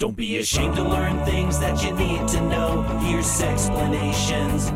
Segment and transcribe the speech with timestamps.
[0.00, 2.80] Don't be ashamed to learn things that you need to know.
[3.02, 4.70] Here's explanations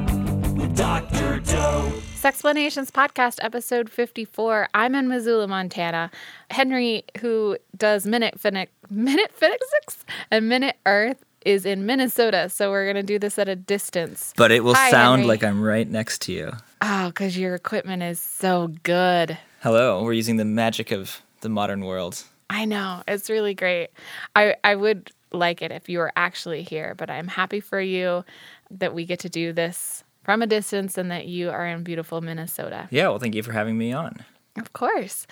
[0.53, 1.41] with Dr.
[1.41, 1.91] Doe.
[2.15, 4.69] Sexplanations Podcast, episode 54.
[4.75, 6.11] I'm in Missoula, Montana.
[6.51, 12.51] Henry, who does Minute, Physics, Minute Physics and Minute Earth, is in Minnesota.
[12.51, 14.35] So we're going to do this at a distance.
[14.37, 15.29] But it will Hi, sound Henry.
[15.29, 16.53] like I'm right next to you.
[16.83, 19.39] Oh, because your equipment is so good.
[19.63, 22.25] Hello, we're using the magic of the modern world.
[22.51, 23.03] I know.
[23.09, 23.89] It's really great.
[24.37, 28.25] I, I would like it if you were actually here, but I'm happy for you
[28.71, 32.21] that we get to do this from a distance and that you are in beautiful
[32.21, 32.89] Minnesota.
[32.91, 34.25] Yeah, well, thank you for having me on.
[34.59, 35.27] Of course.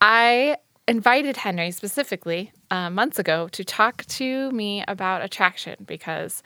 [0.00, 0.56] I
[0.88, 6.42] invited Henry specifically uh, months ago to talk to me about attraction because,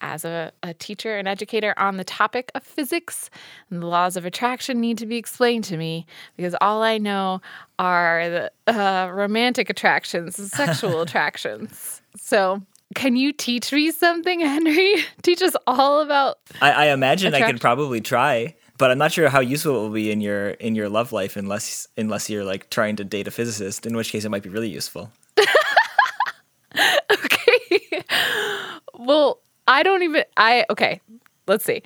[0.00, 3.30] as a, a teacher and educator on the topic of physics,
[3.70, 7.40] the laws of attraction need to be explained to me because all I know
[7.78, 12.02] are the uh, romantic attractions and sexual attractions.
[12.16, 12.62] So,
[12.94, 14.94] can you teach me something, Henry?
[15.22, 16.38] teach us all about.
[16.60, 19.80] I, I imagine I Attract- could probably try, but I'm not sure how useful it
[19.80, 23.26] will be in your in your love life unless unless you're like trying to date
[23.28, 25.10] a physicist, in which case it might be really useful.
[27.12, 28.02] Okay.
[28.98, 31.00] well, I don't even I okay,
[31.46, 31.82] let's see.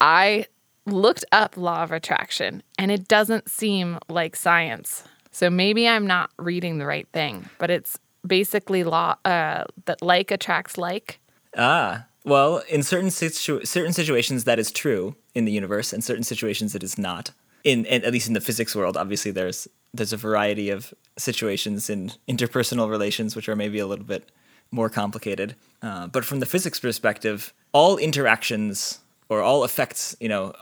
[0.00, 0.46] I
[0.86, 5.04] looked up law of attraction and it doesn't seem like science.
[5.32, 7.98] So maybe I'm not reading the right thing, but it's
[8.28, 11.18] basically law uh that like attracts like.
[11.56, 16.24] Ah, well, in certain situ- certain situations that is true in the universe, and certain
[16.24, 17.30] situations it is not.
[17.64, 21.88] In, in at least in the physics world, obviously there's there's a variety of situations
[21.88, 24.30] in interpersonal relations which are maybe a little bit
[24.70, 25.56] more complicated.
[25.82, 30.52] Uh, but from the physics perspective, all interactions or all effects, you know,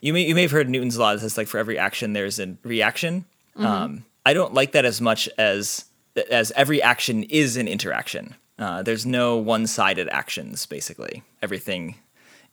[0.00, 2.38] you may you may have heard Newton's law that says like for every action there's
[2.38, 3.24] a reaction.
[3.56, 5.84] Um, I don't like that as much as
[6.30, 8.34] as every action is an interaction.
[8.58, 10.66] Uh, there's no one-sided actions.
[10.66, 11.96] Basically, everything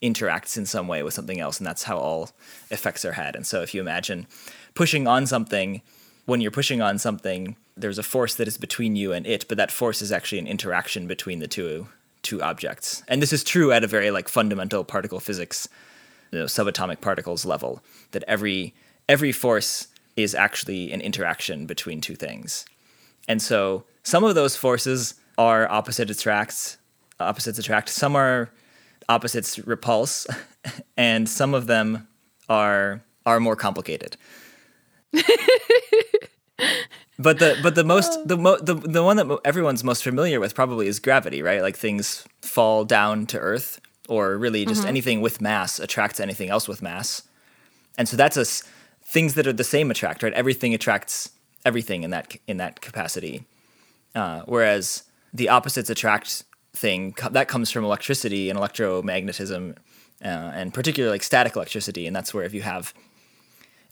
[0.02, 2.32] interacts in some way with something else, and that's how all
[2.72, 3.36] effects are had.
[3.36, 4.28] And so, if you imagine
[4.74, 5.82] pushing on something,
[6.26, 9.58] when you're pushing on something, there's a force that is between you and it, but
[9.58, 11.88] that force is actually an interaction between the two
[12.22, 13.04] two objects.
[13.08, 15.68] And this is true at a very like fundamental particle physics,
[16.32, 17.82] you know, subatomic particles level.
[18.12, 18.74] That every
[19.10, 22.66] every force is actually an interaction between two things.
[23.28, 26.78] And so some of those forces are opposite attracts,
[27.20, 27.90] opposites attract.
[27.90, 28.52] Some are
[29.10, 30.28] opposites repulse,
[30.98, 32.08] and some of them
[32.50, 34.18] are are more complicated.
[37.20, 38.26] but the but the most oh.
[38.26, 41.62] the mo- the the one that mo- everyone's most familiar with probably is gravity, right?
[41.62, 44.90] Like things fall down to Earth, or really just mm-hmm.
[44.90, 47.24] anything with mass attracts anything else with mass,
[47.98, 48.64] and so that's a s-
[49.04, 50.34] things that are the same attract, right?
[50.34, 51.32] Everything attracts
[51.66, 53.46] everything in that in that capacity.
[54.16, 59.78] Uh, whereas the opposites attract thing that comes from electricity and electromagnetism,
[60.24, 62.94] uh, and particularly like static electricity, and that's where if you have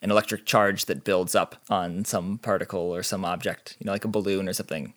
[0.02, 4.06] an electric charge that builds up on some particle or some object, you know, like
[4.06, 4.94] a balloon or something,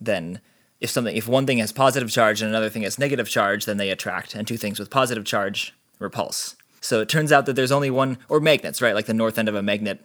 [0.00, 0.40] then
[0.80, 3.76] if something if one thing has positive charge and another thing has negative charge, then
[3.76, 6.56] they attract, and two things with positive charge repulse.
[6.80, 8.94] So it turns out that there's only one or magnets, right?
[8.94, 10.04] Like the north end of a magnet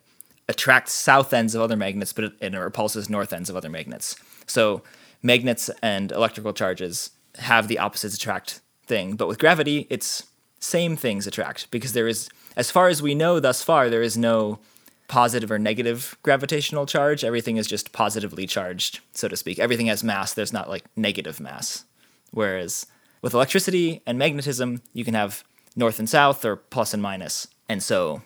[0.52, 4.18] attracts south ends of other magnets, but it, repulses north ends of other magnets.
[4.46, 4.84] So
[5.24, 10.24] magnets and electrical charges have the opposites attract thing, but with gravity, it's
[10.60, 14.18] same things attract because there is, as far as we know thus far, there is
[14.18, 14.60] no
[15.08, 17.24] positive or negative gravitational charge.
[17.24, 19.58] Everything is just positively charged, so to speak.
[19.58, 20.34] Everything has mass.
[20.34, 21.86] There's not like negative mass.
[22.32, 22.86] Whereas
[23.22, 25.46] with electricity and magnetism, you can have
[25.78, 27.48] north and south or plus and minus.
[27.70, 28.22] And so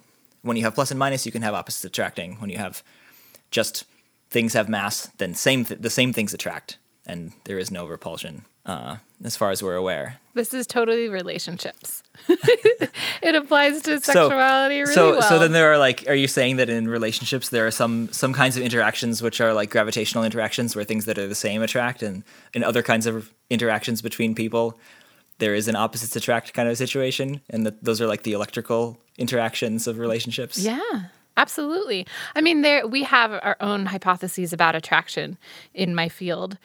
[0.45, 2.35] when you have plus and minus, you can have opposites attracting.
[2.35, 2.83] When you have
[3.49, 3.83] just
[4.29, 8.45] things have mass, then same th- the same things attract, and there is no repulsion,
[8.65, 10.19] uh, as far as we're aware.
[10.35, 12.03] This is totally relationships.
[12.27, 15.21] it applies to sexuality really so, well.
[15.23, 18.31] so then there are like, are you saying that in relationships there are some some
[18.31, 22.03] kinds of interactions which are like gravitational interactions where things that are the same attract,
[22.03, 22.23] and
[22.53, 24.77] in other kinds of interactions between people,
[25.39, 28.97] there is an opposites attract kind of situation, and that those are like the electrical
[29.17, 30.57] interactions of relationships.
[30.57, 30.79] Yeah,
[31.37, 32.07] absolutely.
[32.35, 35.37] I mean, there we have our own hypotheses about attraction
[35.73, 36.57] in my field,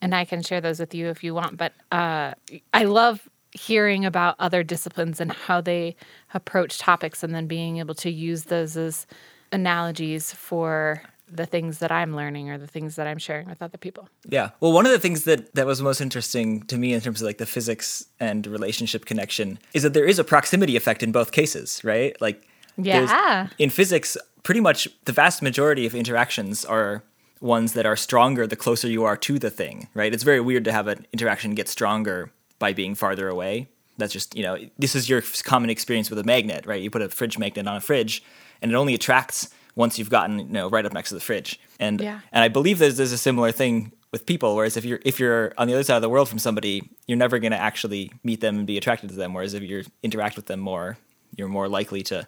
[0.00, 1.56] and I can share those with you if you want.
[1.56, 2.34] But uh,
[2.72, 5.96] I love hearing about other disciplines and how they
[6.34, 9.06] approach topics, and then being able to use those as
[9.52, 13.78] analogies for the things that I'm learning or the things that I'm sharing with other
[13.78, 14.08] people.
[14.28, 14.50] Yeah.
[14.60, 17.26] Well, one of the things that that was most interesting to me in terms of
[17.26, 21.32] like the physics and relationship connection is that there is a proximity effect in both
[21.32, 22.18] cases, right?
[22.20, 22.46] Like
[22.76, 23.48] Yeah.
[23.58, 27.02] in physics, pretty much the vast majority of interactions are
[27.40, 30.14] ones that are stronger the closer you are to the thing, right?
[30.14, 33.68] It's very weird to have an interaction get stronger by being farther away.
[33.98, 36.80] That's just, you know, this is your common experience with a magnet, right?
[36.80, 38.22] You put a fridge magnet on a fridge
[38.62, 41.60] and it only attracts once you've gotten, you know, right up next to the fridge.
[41.78, 42.20] And Yeah.
[42.32, 45.52] and I believe there's, there's a similar thing with people whereas if you're if you're
[45.58, 48.40] on the other side of the world from somebody, you're never going to actually meet
[48.40, 50.96] them and be attracted to them whereas if you interact with them more,
[51.36, 52.26] you're more likely to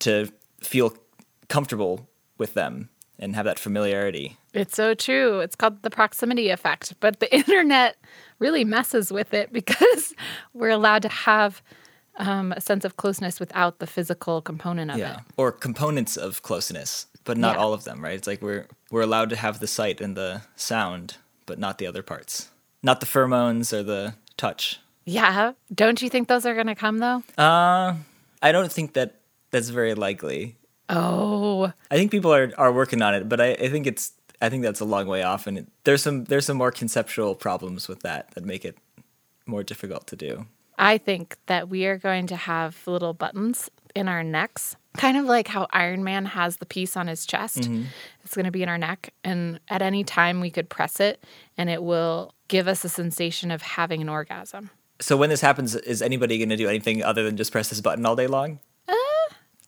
[0.00, 0.28] to
[0.60, 0.94] feel
[1.48, 2.88] comfortable with them
[3.18, 4.36] and have that familiarity.
[4.54, 5.40] It's so true.
[5.40, 7.96] It's called the proximity effect, but the internet
[8.38, 10.14] really messes with it because
[10.54, 11.62] we're allowed to have
[12.18, 15.16] um, a sense of closeness without the physical component of it.
[15.36, 17.62] Or components of closeness, but not Yeah.
[17.62, 18.14] all of them, right?
[18.14, 21.16] It's like we're we're allowed to have the sight and the sound,
[21.46, 22.48] but not the other parts.
[22.82, 24.80] Not the pheromones or the touch.
[25.04, 25.52] Yeah.
[25.74, 27.22] Don't you think those are going to come though?
[27.36, 27.94] Uh
[28.42, 29.14] I don't think that
[29.50, 30.56] that's very likely.
[30.90, 34.48] Oh, I think people are, are working on it, but I, I think it's I
[34.48, 37.88] think that's a long way off, and it, there's some there's some more conceptual problems
[37.88, 38.76] with that that make it
[39.46, 40.46] more difficult to do.
[40.78, 45.26] I think that we are going to have little buttons in our necks, kind of
[45.26, 47.62] like how Iron Man has the piece on his chest.
[47.62, 47.84] Mm-hmm.
[48.24, 49.12] It's going to be in our neck.
[49.24, 51.24] And at any time, we could press it
[51.56, 54.70] and it will give us a sensation of having an orgasm.
[55.00, 57.80] So when this happens, is anybody going to do anything other than just press this
[57.80, 58.60] button all day long?
[58.88, 58.94] Uh,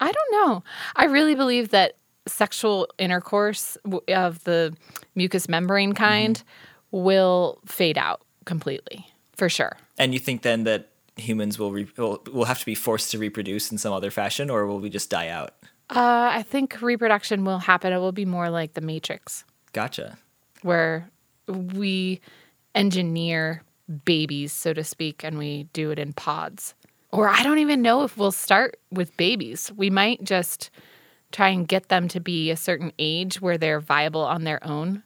[0.01, 0.62] I don't know.
[0.97, 1.97] I really believe that
[2.27, 3.77] sexual intercourse
[4.09, 4.77] of the
[5.15, 6.05] mucous membrane mm-hmm.
[6.05, 6.43] kind
[6.91, 9.77] will fade out completely, for sure.
[9.99, 10.89] And you think then that
[11.20, 14.50] humans will, re- will will have to be forced to reproduce in some other fashion,
[14.50, 15.55] or will we just die out?
[15.90, 17.93] Uh, I think reproduction will happen.
[17.93, 19.44] It will be more like the Matrix.
[19.72, 20.19] Gotcha.
[20.62, 21.08] where
[21.46, 22.20] we
[22.75, 23.62] engineer
[24.05, 26.75] babies, so to speak, and we do it in pods.
[27.12, 29.73] Or I don't even know if we'll start with babies.
[29.76, 30.70] We might just
[31.32, 35.02] try and get them to be a certain age where they're viable on their own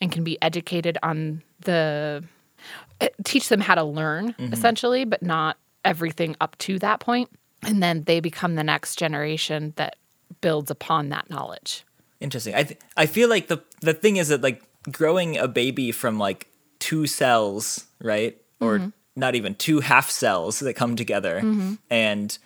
[0.00, 2.24] and can be educated on the
[3.02, 4.52] Uh, teach them how to learn mm-hmm.
[4.52, 7.28] essentially, but not everything up to that point.
[7.62, 9.96] And then they become the next generation that
[10.40, 11.84] builds upon that knowledge.
[12.20, 12.54] Interesting.
[12.54, 16.18] I th- I feel like the the thing is that like growing a baby from
[16.18, 16.46] like
[16.78, 18.88] two cells, right, or mm-hmm.
[19.16, 21.74] not even two half cells that come together, mm-hmm.
[21.90, 22.38] and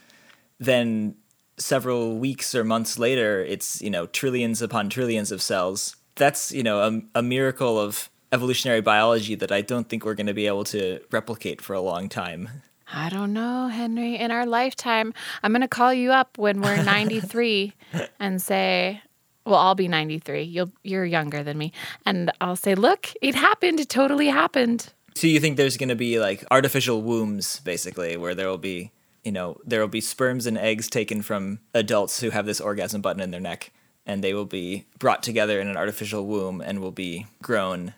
[0.59, 1.17] then
[1.59, 5.97] several weeks or months later, it's you know trillions upon trillions of cells.
[6.15, 10.27] That's you know a, a miracle of evolutionary biology that I don't think we're going
[10.27, 12.49] to be able to replicate for a long time.
[12.93, 14.17] I don't know, Henry.
[14.17, 15.13] In our lifetime,
[15.43, 17.73] I'm going to call you up when we're 93
[18.21, 19.03] and say,
[19.45, 20.43] well, I'll be 93.
[20.43, 21.73] You'll, you're younger than me.
[22.05, 23.81] And I'll say, look, it happened.
[23.81, 24.93] It totally happened.
[25.15, 28.93] So you think there's going to be like artificial wombs, basically, where there will be,
[29.25, 33.01] you know, there will be sperms and eggs taken from adults who have this orgasm
[33.01, 33.73] button in their neck,
[34.05, 37.95] and they will be brought together in an artificial womb and will be grown,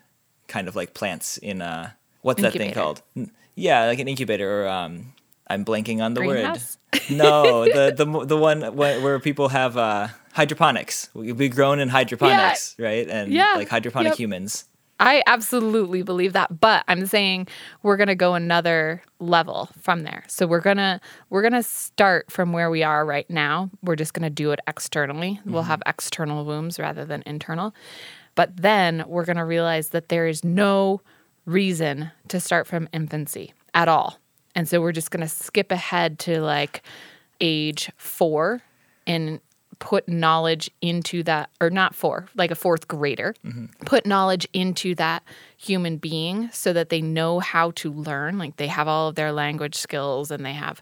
[0.49, 3.01] kind of like plants in a what's that thing called?
[3.55, 4.63] Yeah, like an incubator.
[4.63, 5.13] Or, um,
[5.47, 6.77] I'm blanking on the Greenhouse?
[6.93, 7.01] word.
[7.11, 11.09] No, the the the one where, where people have uh, hydroponics.
[11.13, 13.07] We'll be grown in hydroponics, right?
[13.07, 14.17] And Yeah, like hydroponic yep.
[14.17, 14.65] humans.
[14.99, 17.47] I absolutely believe that, but I'm saying
[17.83, 20.25] we're going to go another level from there.
[20.27, 20.99] So we're going to
[21.29, 23.69] we're going to start from where we are right now.
[23.81, 25.39] We're just going to do it externally.
[25.45, 27.73] We'll have external wombs rather than internal.
[28.39, 31.01] But then we're going to realize that there is no
[31.45, 34.17] reason to start from infancy at all.
[34.55, 36.81] And so we're just going to skip ahead to like
[37.41, 38.61] age 4
[39.05, 39.41] and
[39.79, 43.65] put knowledge into that or not four like a fourth grader mm-hmm.
[43.85, 45.23] put knowledge into that
[45.55, 49.31] human being so that they know how to learn like they have all of their
[49.31, 50.81] language skills and they have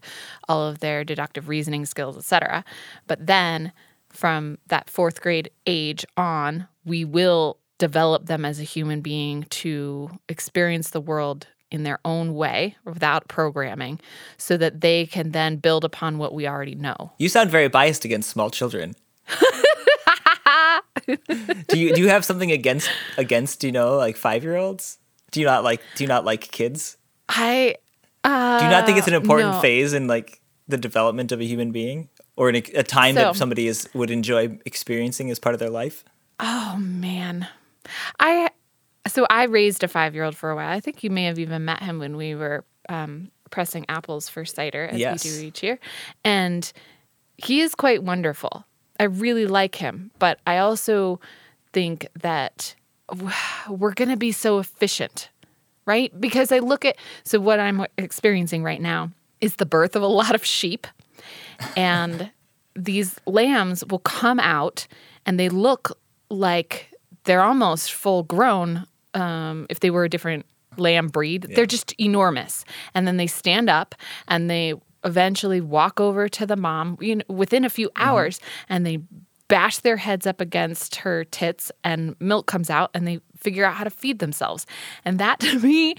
[0.49, 2.65] all of their deductive reasoning skills et cetera.
[3.05, 3.71] but then
[4.17, 10.09] from that fourth grade age on we will develop them as a human being to
[10.27, 13.99] experience the world in their own way without programming
[14.37, 18.03] so that they can then build upon what we already know You sound very biased
[18.05, 18.95] against small children.
[21.05, 24.97] do you do you have something against against you know like five year olds?
[25.31, 26.97] Do you not like do you not like kids?
[27.29, 27.75] I
[28.23, 29.61] Do you not think it's an uh, important no.
[29.61, 33.35] phase in like the development of a human being, or in a, time So- that
[33.35, 36.03] somebody is would enjoy experiencing as part of their life?
[36.39, 37.47] oh man.
[38.19, 38.49] I
[39.07, 40.69] so I raised a 5-year-old for a while.
[40.69, 44.43] I think you may have even met him when we were um, pressing apples for
[44.45, 45.23] cider as Yes.
[45.23, 45.79] we do each year.
[46.25, 46.71] And
[47.37, 48.65] he is quite wonderful.
[48.99, 51.19] I really like him, but I also
[51.71, 52.75] think that
[53.69, 55.29] we're going to be so efficient,
[55.85, 56.11] right?
[56.19, 60.07] Because I look at so what I'm experiencing right now is the birth of a
[60.07, 60.85] lot of sheep
[61.75, 62.31] and
[62.75, 64.87] these lambs will come out
[65.25, 65.97] and they look
[66.29, 66.91] like
[67.23, 68.85] they're almost full grown.
[69.13, 70.45] Um, if they were a different
[70.77, 72.63] lamb breed, they're just enormous.
[72.93, 73.95] And then they stand up
[74.27, 78.85] and they eventually walk over to the mom you know, within a few hours and
[78.85, 78.99] they
[79.47, 83.75] bash their heads up against her tits and milk comes out and they figure out
[83.75, 84.65] how to feed themselves.
[85.05, 85.95] And that to me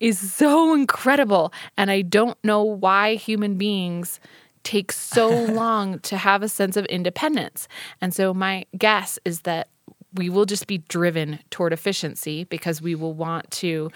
[0.00, 1.52] is so incredible.
[1.76, 4.20] And I don't know why human beings
[4.62, 7.68] take so long to have a sense of independence.
[8.00, 9.68] And so my guess is that
[10.14, 13.90] we will just be driven toward efficiency because we will want to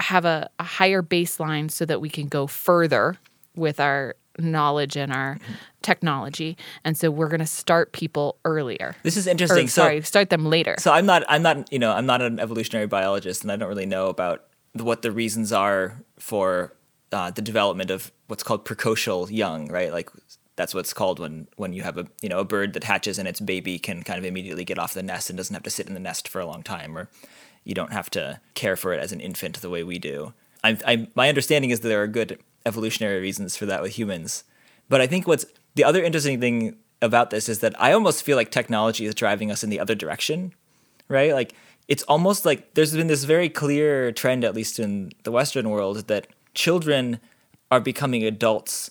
[0.00, 3.16] have a, a higher baseline so that we can go further
[3.56, 5.52] with our knowledge and our mm-hmm.
[5.82, 6.56] technology.
[6.84, 8.94] And so we're going to start people earlier.
[9.02, 9.68] This is Or, interesting.
[9.68, 10.76] so sorry, start them later.
[10.78, 13.68] so I'm not I'm not you know I'm not an evolutionary biologist and I don't
[13.68, 16.72] really know about what the reasons are for
[17.12, 19.92] uh, the development of what's called precocial young, right?
[19.92, 20.10] Like
[20.56, 23.28] that's what's called when when you have a you know a bird that hatches and
[23.28, 25.86] its baby can kind of immediately get off the nest and doesn't have to sit
[25.86, 27.08] in the nest for a long time, or
[27.64, 30.32] you don't have to care for it as an infant the way we do.
[30.64, 34.44] I, I my understanding is that there are good evolutionary reasons for that with humans,
[34.88, 38.36] but I think what's the other interesting thing about this is that I almost feel
[38.36, 40.52] like technology is driving us in the other direction
[41.08, 41.32] right?
[41.32, 41.54] Like
[41.88, 46.06] it's almost like there's been this very clear trend, at least in the Western world,
[46.08, 46.26] that
[46.58, 47.20] children
[47.70, 48.90] are becoming adults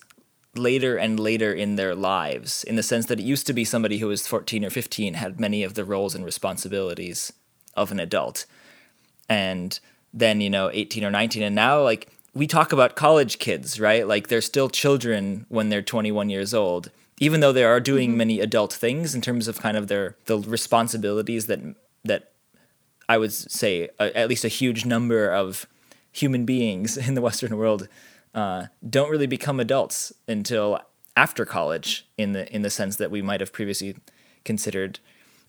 [0.56, 3.98] later and later in their lives, in the sense that it used to be somebody
[3.98, 7.34] who was 14 or 15 had many of the roles and responsibilities
[7.76, 8.46] of an adult.
[9.28, 9.78] And
[10.14, 11.44] then, you know, 18 or 19.
[11.44, 14.08] And now, like, we talk about college kids, right?
[14.08, 16.90] Like, they're still children when they're 21 years old.
[17.20, 18.18] Even though they are doing mm-hmm.
[18.18, 21.60] many adult things in terms of kind of their the responsibilities that
[22.06, 22.32] that
[23.10, 25.68] I would say a, at least a huge number of
[26.18, 27.88] human beings in the Western world
[28.34, 30.80] uh, don't really become adults until
[31.16, 33.96] after college, in the in the sense that we might have previously
[34.46, 35.00] considered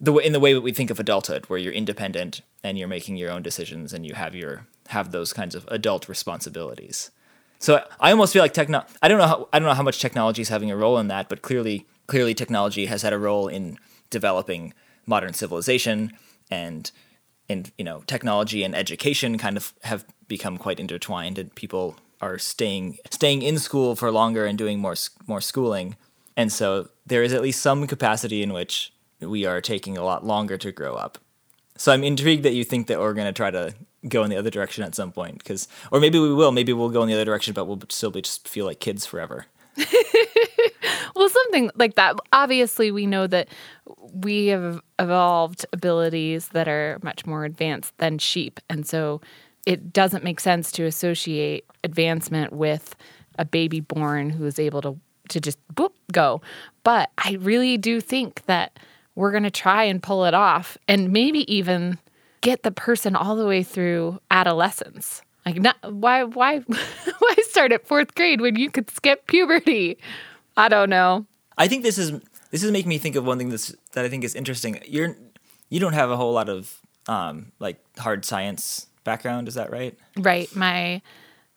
[0.01, 3.17] the in the way that we think of adulthood, where you're independent and you're making
[3.17, 7.11] your own decisions and you have your have those kinds of adult responsibilities.
[7.59, 8.85] So I almost feel like techno.
[9.03, 9.27] I don't know.
[9.27, 11.87] How, I don't know how much technology is having a role in that, but clearly,
[12.07, 13.79] clearly, technology has had a role in
[14.11, 14.73] developing
[15.05, 16.13] modern civilization
[16.51, 16.91] and
[17.49, 22.39] and you know technology and education kind of have become quite intertwined and people are
[22.39, 25.97] staying staying in school for longer and doing more more schooling.
[26.37, 30.25] And so there is at least some capacity in which we are taking a lot
[30.25, 31.19] longer to grow up.
[31.77, 33.75] So i'm intrigued that you think that we're going to try to
[34.09, 36.91] go in the other direction at some point because or maybe we will maybe we'll
[36.91, 39.47] go in the other direction but we'll still be just feel like kids forever
[41.19, 42.17] Well, something like that.
[42.33, 43.49] Obviously, we know that
[44.13, 48.61] we have evolved abilities that are much more advanced than sheep.
[48.71, 49.21] And so
[49.67, 52.95] it doesn't make sense to associate advancement with
[53.37, 54.97] a baby born who is able to,
[55.31, 56.41] to just boop, go.
[56.85, 58.79] But I really do think that
[59.17, 61.99] we're going to try and pull it off and maybe even
[62.43, 65.23] get the person all the way through adolescence.
[65.45, 66.59] Like, not, why, why,
[67.19, 69.99] why start at fourth grade when you could skip puberty?
[70.59, 71.27] I don't know.
[71.57, 72.13] I think this is
[72.51, 74.81] this is making me think of one thing that's that I think is interesting.
[74.87, 75.17] You're
[75.71, 79.97] you don't have a whole lot of um, like hard science background, is that right?
[80.17, 80.55] Right.
[80.55, 81.01] My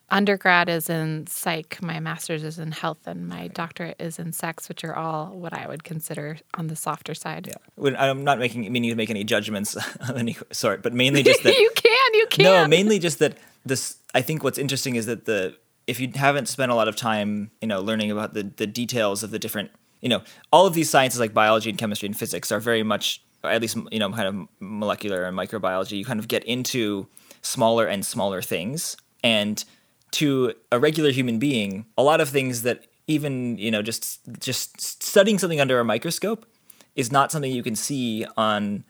[0.10, 4.70] undergrad is in psych, my master's is in health, and my doctorate is in sex,
[4.70, 7.48] which are all what I would consider on the softer side.
[7.48, 7.56] Yeah.
[7.76, 9.76] When, I'm not making meaning to make any judgments
[10.10, 12.44] of any sort, but mainly just that you can, you can.
[12.46, 13.98] no, mainly just that this.
[14.14, 15.58] I think what's interesting is that the
[15.88, 19.24] if you haven't spent a lot of time, you know, learning about the the details
[19.24, 19.72] of the different,
[20.02, 20.22] you know,
[20.52, 23.78] all of these sciences like biology and chemistry and physics are very much, at least
[23.92, 25.98] you know, kind of molecular and microbiology.
[25.98, 27.08] You kind of get into
[27.42, 29.64] smaller and smaller things, and
[30.12, 34.80] to a regular human being, a lot of things that even you know just just
[35.04, 36.46] studying something under a microscope
[36.96, 38.84] is not something you can see on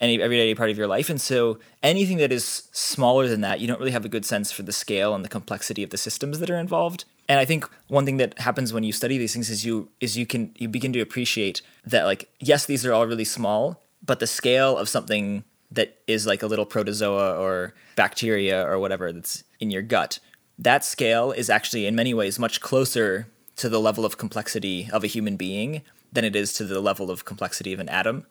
[0.00, 1.08] any everyday part of your life.
[1.08, 4.52] And so anything that is smaller than that, you don't really have a good sense
[4.52, 7.04] for the scale and the complexity of the systems that are involved.
[7.28, 10.16] And I think one thing that happens when you study these things is you is
[10.16, 14.20] you can you begin to appreciate that like yes, these are all really small, but
[14.20, 19.42] the scale of something that is like a little protozoa or bacteria or whatever that's
[19.58, 20.20] in your gut,
[20.58, 23.26] that scale is actually in many ways much closer
[23.56, 27.10] to the level of complexity of a human being than it is to the level
[27.10, 28.24] of complexity of an atom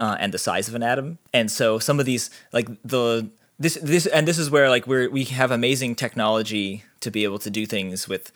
[0.00, 1.18] uh, and the size of an atom.
[1.32, 5.08] And so some of these, like the this this and this is where like we're
[5.10, 8.32] we have amazing technology to be able to do things with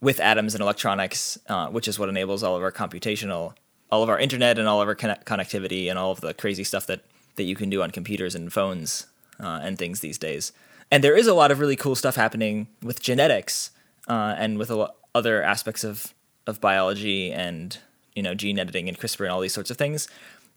[0.00, 3.54] with atoms and electronics, uh, which is what enables all of our computational,
[3.90, 6.64] all of our internet and all of our conne- connectivity and all of the crazy
[6.64, 7.00] stuff that
[7.34, 9.06] that you can do on computers and phones
[9.40, 10.52] uh, and things these days.
[10.90, 13.72] And there is a lot of really cool stuff happening with genetics
[14.08, 16.14] uh, and with a lo- other aspects of
[16.46, 17.78] of biology and
[18.14, 20.08] you know gene editing and CRISPR and all these sorts of things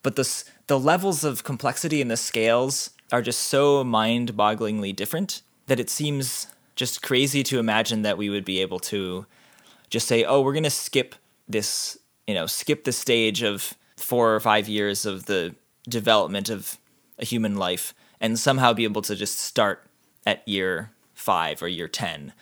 [0.03, 5.79] but the the levels of complexity and the scales are just so mind-bogglingly different that
[5.79, 9.25] it seems just crazy to imagine that we would be able to
[9.89, 11.15] just say, "Oh, we're going to skip
[11.48, 15.56] this, you know, skip the stage of 4 or 5 years of the
[15.88, 16.77] development of
[17.18, 19.88] a human life and somehow be able to just start
[20.25, 22.34] at year 5 or year 10."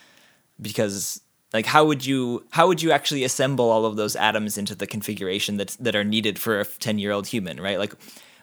[0.61, 1.21] Because
[1.53, 4.87] like how would you how would you actually assemble all of those atoms into the
[4.87, 7.79] configuration that that are needed for a 10-year-old human, right?
[7.79, 7.93] Like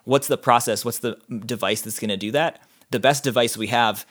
[0.04, 0.84] what's the process?
[0.84, 2.62] What's the device that's going to do that?
[2.90, 4.06] The best device we have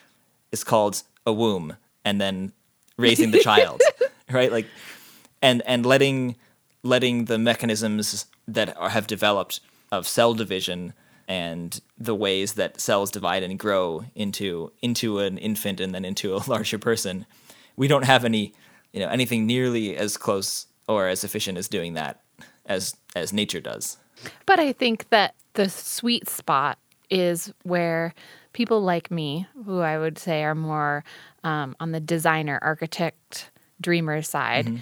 [0.51, 2.51] is called a womb and then
[2.97, 3.81] raising the child,
[4.31, 4.51] right?
[4.51, 4.67] Like
[5.41, 6.35] and and letting
[6.83, 10.93] letting the mechanisms that are, have developed of cell division
[11.27, 16.35] and the ways that cells divide and grow into into an infant and then into
[16.35, 17.25] a larger person.
[17.75, 18.53] We don't have any,
[18.93, 22.21] you know, anything nearly as close or as efficient as doing that
[22.65, 23.97] as as nature does.
[24.45, 26.77] But I think that the sweet spot
[27.09, 28.13] is where
[28.53, 31.03] people like me, who I would say are more
[31.43, 34.79] um, on the designer, architect, dreamer side,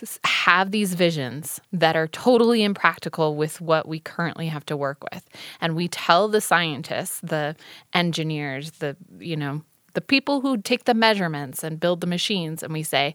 [0.00, 4.98] s- have these visions that are totally impractical with what we currently have to work
[5.12, 5.28] with.
[5.60, 7.54] And we tell the scientists, the
[7.94, 9.62] engineers, the, you know,
[9.94, 13.14] the people who take the measurements and build the machines, and we say,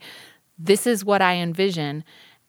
[0.57, 2.03] this is what I envision.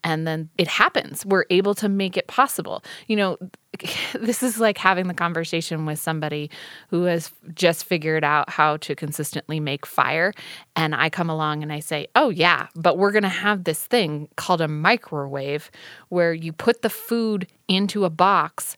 [0.05, 1.27] And then it happens.
[1.27, 2.85] We're able to make it possible.
[3.09, 3.39] You know,
[4.15, 6.51] this is like having the conversation with somebody
[6.89, 10.33] who has just figured out how to consistently make fire.
[10.77, 13.85] And I come along and I say, Oh, yeah, but we're going to have this
[13.85, 15.71] thing called a microwave
[16.09, 18.77] where you put the food into a box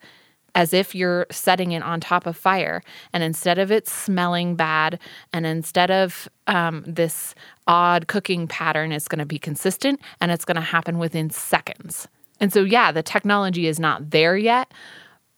[0.61, 2.83] as if you're setting it on top of fire.
[3.15, 5.01] And instead of it smelling bad,
[5.33, 7.35] and instead of um, this
[7.67, 12.09] odd cooking pattern, it's going to be consistent and it's going to happen within seconds.
[12.41, 14.71] And so, yeah, the technology is not there yet,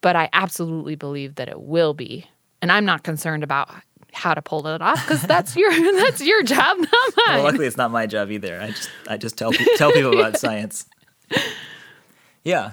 [0.01, 2.27] but I absolutely believe that it will be.
[2.61, 3.71] And I'm not concerned about
[4.13, 7.37] how to pull it off because that's your that's your job, not mine.
[7.37, 8.61] Well, luckily, it's not my job either.
[8.61, 10.87] I just I just tell tell people about science.
[12.43, 12.73] Yeah,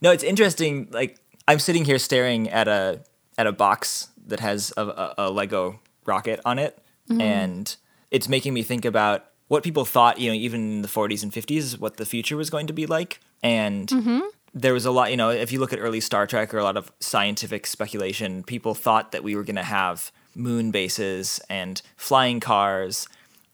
[0.00, 0.88] no, it's interesting.
[0.92, 1.18] Like
[1.48, 3.00] I'm sitting here staring at a
[3.38, 7.20] at a box that has a, a, a Lego rocket on it, mm-hmm.
[7.22, 7.76] and
[8.10, 10.20] it's making me think about what people thought.
[10.20, 12.86] You know, even in the 40s and 50s, what the future was going to be
[12.86, 13.88] like, and.
[13.88, 14.20] Mm-hmm.
[14.54, 16.64] There was a lot, you know, if you look at early Star Trek or a
[16.64, 21.82] lot of scientific speculation, people thought that we were going to have moon bases and
[21.98, 23.06] flying cars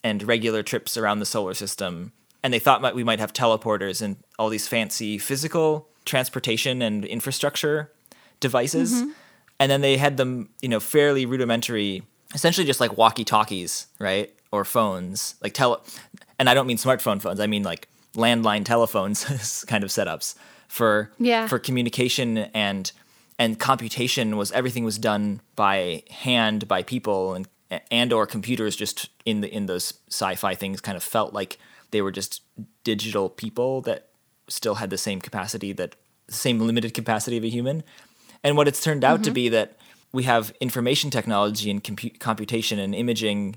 [0.05, 2.13] and regular trips around the solar system.
[2.45, 7.91] And they thought we might have teleporters and all these fancy physical transportation and infrastructure
[8.41, 8.95] devices.
[8.95, 9.11] Mm-hmm.
[9.61, 12.03] And then they had them, you know, fairly rudimentary,
[12.35, 14.33] essentially just like walkie talkies, right?
[14.51, 15.81] Or phones, like tele.
[16.39, 20.35] And I don't mean smartphone phones, I mean like landline telephones kind of setups
[20.69, 21.47] for Yeah.
[21.49, 22.91] for communication and
[23.39, 27.49] and computation was everything was done by hand by people and
[27.91, 31.59] and or computers just in the in those sci-fi things kind of felt like
[31.91, 32.43] they were just
[32.85, 34.09] digital people that
[34.49, 35.97] still had the same capacity that
[36.29, 37.83] same limited capacity of a human.
[38.43, 39.35] And what it's turned out to mm-hmm.
[39.35, 39.77] be that
[40.13, 43.57] we have information technology and compu- computation and imaging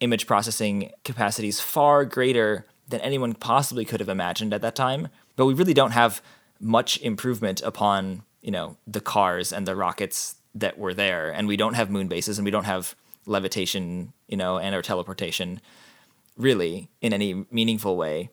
[0.00, 5.08] image processing capacities far greater than anyone possibly could have imagined at that time.
[5.36, 6.22] But we really don't have
[6.58, 11.30] much improvement upon you know the cars and the rockets that were there.
[11.30, 12.94] And we don't have moon bases and we don't have
[13.26, 15.60] levitation you know and or teleportation
[16.36, 18.30] really in any meaningful way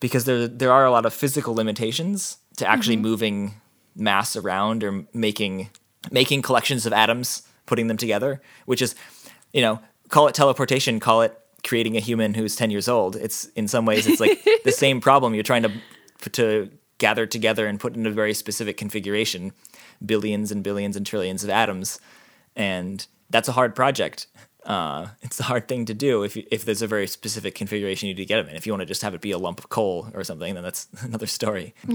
[0.00, 3.02] because there there are a lot of physical limitations to actually mm-hmm.
[3.02, 3.54] moving
[3.96, 5.70] mass around or making
[6.10, 8.94] making collections of atoms putting them together which is
[9.52, 13.16] you know call it teleportation call it creating a human who's 10 years old.
[13.16, 15.34] It's in some ways it's like the same problem.
[15.34, 15.72] You're trying to
[16.32, 19.52] to gather together and put in a very specific configuration
[20.04, 22.00] billions and billions and trillions of atoms.
[22.56, 24.26] And that's a hard project
[24.64, 28.08] uh, it's a hard thing to do if, you, if there's a very specific configuration
[28.08, 28.56] you need to get them in.
[28.56, 30.62] If you want to just have it be a lump of coal or something, then
[30.62, 31.74] that's another story.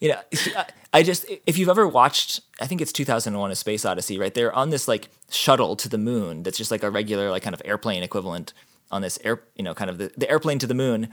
[0.00, 0.20] you know,
[0.56, 4.34] I- I just if you've ever watched, I think it's 2001: A Space Odyssey, right?
[4.34, 6.42] They're on this like shuttle to the moon.
[6.42, 8.52] That's just like a regular like kind of airplane equivalent
[8.90, 11.10] on this air, you know, kind of the, the airplane to the moon.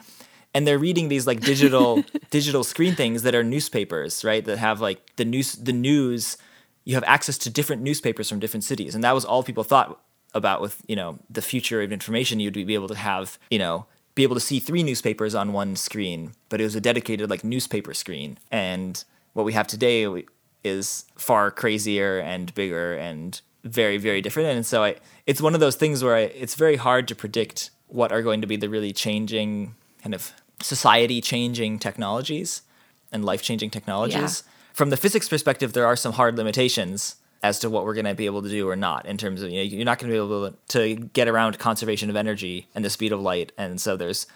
[0.55, 4.43] And they're reading these like digital digital screen things that are newspapers, right?
[4.43, 6.37] That have like the news the news.
[6.83, 10.01] You have access to different newspapers from different cities, and that was all people thought
[10.33, 13.85] about with you know the future of information you'd be able to have you know
[14.15, 17.43] be able to see three newspapers on one screen but it was a dedicated like
[17.43, 18.37] newspaper screen.
[18.51, 20.23] And what we have today
[20.63, 24.49] is far crazier and bigger and very very different.
[24.49, 27.69] And so I, it's one of those things where I, it's very hard to predict
[27.87, 32.63] what are going to be the really changing kind of society changing technologies
[33.11, 34.43] and life changing technologies.
[34.73, 38.15] From the physics perspective, there are some hard limitations as to what we're going to
[38.15, 40.13] be able to do or not in terms of you know you're not going to
[40.13, 43.95] be able to get around conservation of energy and the speed of light, and so
[43.95, 44.27] there's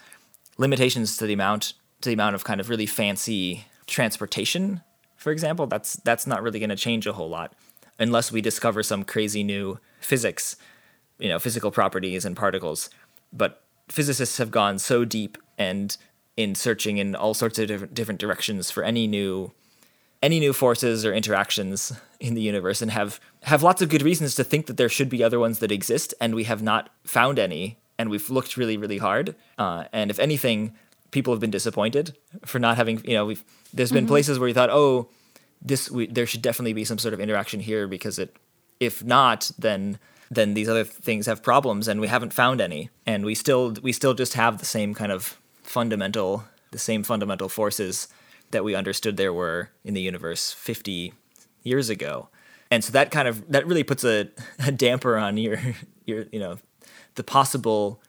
[0.58, 4.82] limitations to the amount to the amount of kind of really fancy transportation.
[5.18, 7.54] For example, that's that's not really going to change a whole lot
[8.00, 10.56] unless we discover some crazy new physics,
[11.20, 12.90] you know, physical properties and particles.
[13.32, 15.96] But physicists have gone so deep and
[16.36, 19.52] in searching in all sorts of different, different directions for any new
[20.22, 24.36] any new forces or interactions in the universe and have have lots of good reasons
[24.36, 27.40] to think that there should be other ones that exist and we have not found
[27.40, 30.74] any and we've looked really really hard uh, and if anything
[31.10, 34.10] people have been disappointed for not having you know we've there's been mm-hmm.
[34.10, 35.10] places where we thought oh
[35.62, 38.36] this we, there should definitely be some sort of interaction here because it
[38.80, 39.98] if not then
[40.30, 43.92] then these other things have problems and we haven't found any and we still we
[43.92, 48.08] still just have the same kind of fundamental the same fundamental forces
[48.52, 51.14] that we understood there were in the universe 50
[51.64, 52.30] years ago.
[52.70, 54.30] And so that kind of that really puts a,
[54.66, 55.60] a damper on your
[56.06, 56.58] your you know
[57.16, 58.02] the possible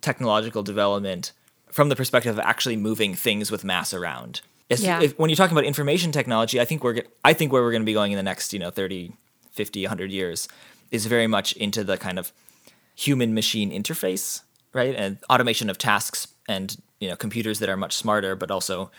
[0.00, 1.32] technological development
[1.70, 4.42] from the perspective of actually moving things with mass around.
[4.68, 5.00] Yeah.
[5.00, 7.82] If, when you're talking about information technology i think we're i think where we're going
[7.82, 9.12] to be going in the next you know 30
[9.52, 10.48] 50 100 years
[10.90, 12.32] is very much into the kind of
[12.96, 14.40] human machine interface
[14.74, 14.94] right?
[14.94, 18.90] And automation of tasks and you know computers that are much smarter but also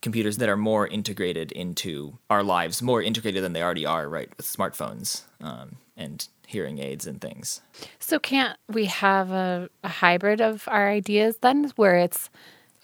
[0.00, 4.30] computers that are more integrated into our lives more integrated than they already are right
[4.36, 7.60] with smartphones um, and hearing aids and things.
[7.98, 12.30] So can't we have a, a hybrid of our ideas then where it's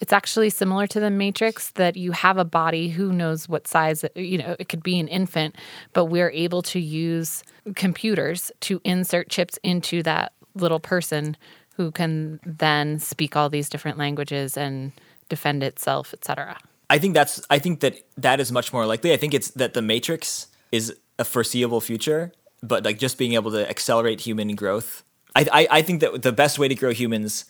[0.01, 4.03] it's actually similar to the matrix that you have a body who knows what size
[4.15, 5.55] you know it could be an infant
[5.93, 7.43] but we're able to use
[7.75, 11.35] computers to insert chips into that little person
[11.75, 14.91] who can then speak all these different languages and
[15.29, 16.57] defend itself etc
[16.89, 19.73] i think that's i think that that is much more likely i think it's that
[19.73, 25.03] the matrix is a foreseeable future but like just being able to accelerate human growth
[25.35, 27.45] i i, I think that the best way to grow humans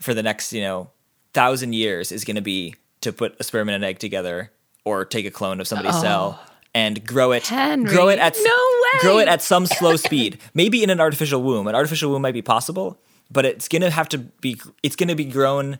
[0.00, 0.90] for the next you know
[1.32, 4.50] thousand years is going to be to put a sperm and an egg together
[4.84, 6.00] or take a clone of somebody's oh.
[6.00, 6.40] cell
[6.74, 9.00] and grow it Henry, grow it at no way.
[9.00, 12.32] grow it at some slow speed maybe in an artificial womb an artificial womb might
[12.34, 12.98] be possible
[13.30, 15.78] but it's going to have to be it's going to be grown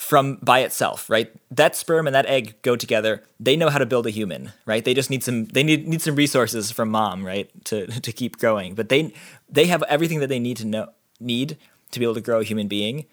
[0.00, 1.30] from by itself, right?
[1.50, 3.22] That sperm and that egg go together.
[3.38, 4.82] They know how to build a human, right?
[4.82, 8.38] They just need some they need need some resources from mom, right, to to keep
[8.38, 8.74] growing.
[8.74, 9.12] But they
[9.46, 10.88] they have everything that they need to know
[11.20, 11.58] need
[11.90, 13.04] to be able to grow a human being.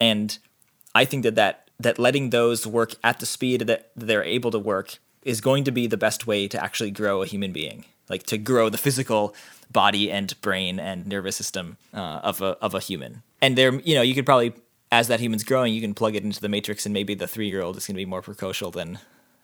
[0.00, 0.38] And
[0.94, 4.58] I think that that that letting those work at the speed that they're able to
[4.58, 8.22] work is going to be the best way to actually grow a human being, like
[8.22, 9.34] to grow the physical
[9.70, 13.22] body and brain and nervous system uh, of a of a human.
[13.42, 14.54] And there, you know, you could probably
[14.92, 17.48] as that human's growing, you can plug it into the matrix, and maybe the three
[17.48, 18.98] year old is going to be more precocial than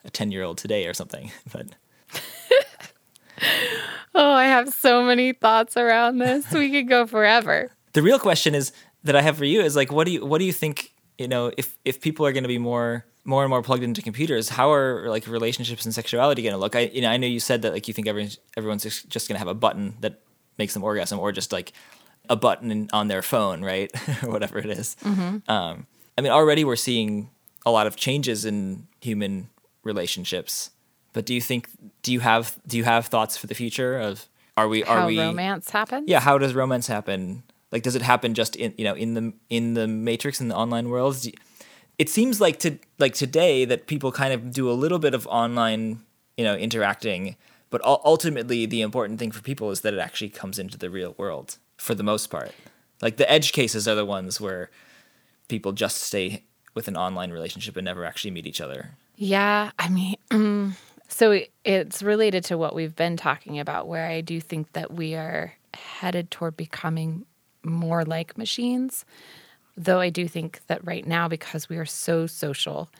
[0.05, 1.31] a ten year old today or something.
[1.53, 1.67] But
[4.15, 6.51] oh, I have so many thoughts around this.
[6.53, 7.71] We could go forever.
[7.95, 8.73] The real question is
[9.05, 11.29] that I have for you is like, what do you what do you think you
[11.29, 14.49] know, if if people are going to be more more and more plugged into computers,
[14.49, 16.75] how are like relationships and sexuality going to look?
[16.75, 19.35] I you know, I know you said that like you think every, everyone's just going
[19.35, 20.21] to have a button that
[20.59, 21.73] makes them orgasm, or just like
[22.33, 23.93] a button on their phone, right,
[24.25, 24.97] or whatever it is.
[25.05, 25.51] Mm-hmm.
[25.51, 27.29] Um, I mean, already we're seeing
[27.67, 29.51] a lot of changes in human
[29.85, 30.71] relationships.
[31.13, 31.69] But do you think
[32.03, 35.07] do you have do you have thoughts for the future of are we are how
[35.07, 36.05] we romance happen?
[36.09, 37.43] Yeah, how does romance happen?
[37.71, 40.57] Like, does it happen just in you know in the in the Matrix in the
[40.57, 41.29] online worlds?
[41.99, 45.27] It seems like to like today that people kind of do a little bit of
[45.27, 46.01] online
[46.39, 47.37] you know interacting,
[47.69, 51.15] but ultimately the important thing for people is that it actually comes into the real
[51.19, 52.53] world for the most part.
[53.03, 54.71] Like the edge cases are the ones where
[55.49, 58.93] people just stay with an online relationship and never actually meet each other.
[59.17, 60.77] Yeah, I mean, um,
[61.09, 65.17] so it's related to what we've been talking about, where I do think that we
[65.17, 67.27] are headed toward becoming
[67.65, 69.05] more like machines.
[69.77, 72.91] Though I do think that right now, because we are so social,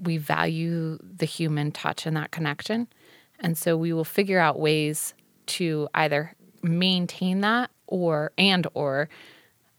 [0.00, 2.86] we value the human touch and that connection.
[3.40, 5.14] And so we will figure out ways
[5.46, 9.08] to either maintain that or and or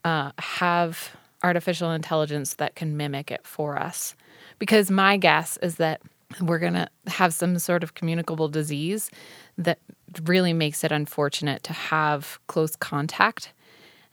[0.03, 4.15] uh, have artificial intelligence that can mimic it for us.
[4.59, 6.01] Because my guess is that
[6.41, 9.09] we're going to have some sort of communicable disease
[9.57, 9.79] that
[10.23, 13.53] really makes it unfortunate to have close contact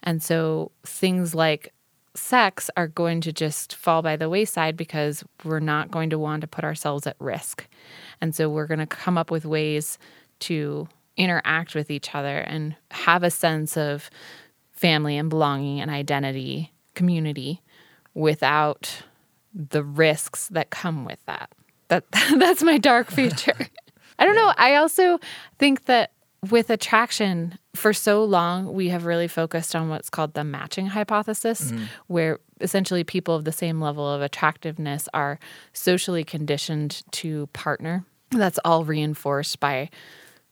[0.06, 1.74] and so things like
[2.14, 6.40] sex are going to just fall by the wayside because we're not going to want
[6.40, 7.66] to put ourselves at risk.
[8.20, 9.98] And so we're going to come up with ways
[10.40, 14.10] to interact with each other and have a sense of
[14.72, 17.62] family and belonging and identity, community
[18.14, 19.02] without
[19.54, 21.50] the risks that come with that.
[21.88, 22.04] that
[22.38, 23.68] that's my dark future.
[24.18, 24.52] I don't know.
[24.56, 25.18] I also
[25.58, 26.12] think that
[26.50, 31.70] with attraction, for so long, we have really focused on what's called the matching hypothesis,
[31.70, 31.84] mm-hmm.
[32.06, 35.38] where essentially people of the same level of attractiveness are
[35.72, 38.04] socially conditioned to partner.
[38.30, 39.90] That's all reinforced by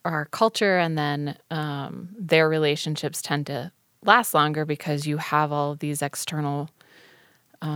[0.05, 3.73] our culture, and then um, their relationships tend to
[4.05, 6.71] last longer because you have all of these external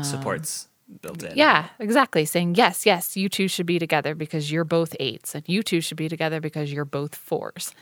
[0.02, 0.68] Supports
[1.00, 1.36] built in.
[1.36, 2.24] yeah, exactly.
[2.24, 5.80] Saying, yes, yes, you two should be together because you're both eights, and you two
[5.80, 7.74] should be together because you're both fours.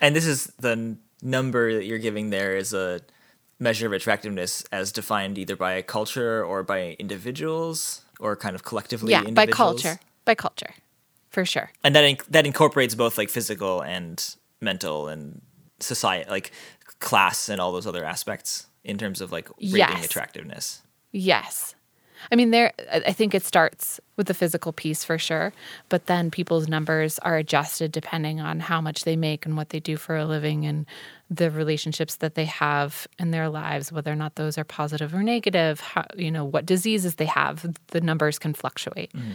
[0.00, 3.00] And this is the n- number that you're giving there is a
[3.58, 8.62] measure of attractiveness as defined either by a culture or by individuals or kind of
[8.62, 9.10] collectively.
[9.10, 9.98] yeah, by culture.
[10.24, 10.74] By culture,
[11.30, 11.70] for sure.
[11.84, 15.40] And that inc- that incorporates both like physical and mental and
[15.80, 16.52] society, like
[17.00, 20.04] class and all those other aspects in terms of like rating Yes.
[20.06, 20.82] attractiveness.
[21.12, 21.74] Yes.
[22.32, 22.72] I mean, there.
[22.92, 25.52] I I think it starts with the physical piece for sure,
[25.88, 29.78] but then people's numbers are adjusted depending on how much they make and what they
[29.78, 30.84] do for a living and
[31.30, 35.22] the relationships that they have in their lives, whether or not those are positive or
[35.22, 35.78] negative.
[35.78, 37.64] How, you know what diseases they have.
[37.88, 39.12] The numbers can fluctuate.
[39.12, 39.30] Mm-hmm.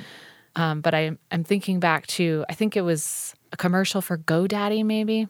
[0.55, 4.85] Um, but I, I'm thinking back to I think it was a commercial for GoDaddy
[4.85, 5.27] maybe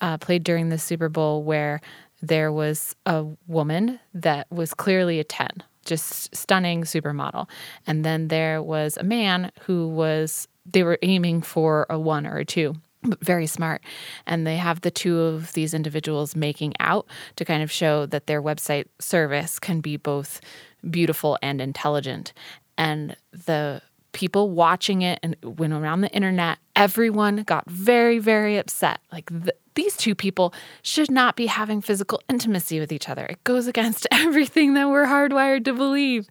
[0.00, 1.80] uh, played during the Super Bowl where
[2.22, 5.48] there was a woman that was clearly a 10,
[5.84, 7.48] just stunning supermodel.
[7.86, 12.38] And then there was a man who was, they were aiming for a one or
[12.38, 12.74] a two.
[13.22, 13.82] Very smart.
[14.26, 18.26] And they have the two of these individuals making out to kind of show that
[18.26, 20.42] their website service can be both
[20.90, 22.34] beautiful and intelligent.
[22.76, 23.80] And the
[24.12, 29.00] people watching it and it went around the internet, everyone got very, very upset.
[29.12, 33.24] Like th- these two people should not be having physical intimacy with each other.
[33.26, 36.28] It goes against everything that we're hardwired to believe.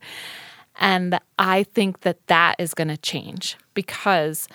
[0.80, 4.48] And I think that that is going to change because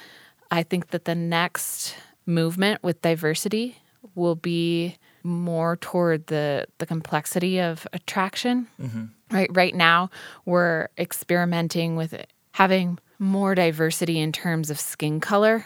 [0.50, 1.94] I think that the next
[2.26, 3.78] movement with diversity
[4.14, 8.68] will be more toward the the complexity of attraction.
[8.80, 9.04] Mm-hmm.
[9.30, 10.10] Right right now
[10.44, 12.14] we're experimenting with
[12.52, 15.64] having more diversity in terms of skin color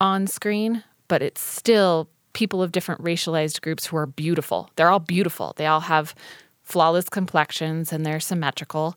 [0.00, 4.70] on screen, but it's still people of different racialized groups who are beautiful.
[4.76, 5.54] They're all beautiful.
[5.56, 6.14] They all have
[6.62, 8.96] flawless complexions and they're symmetrical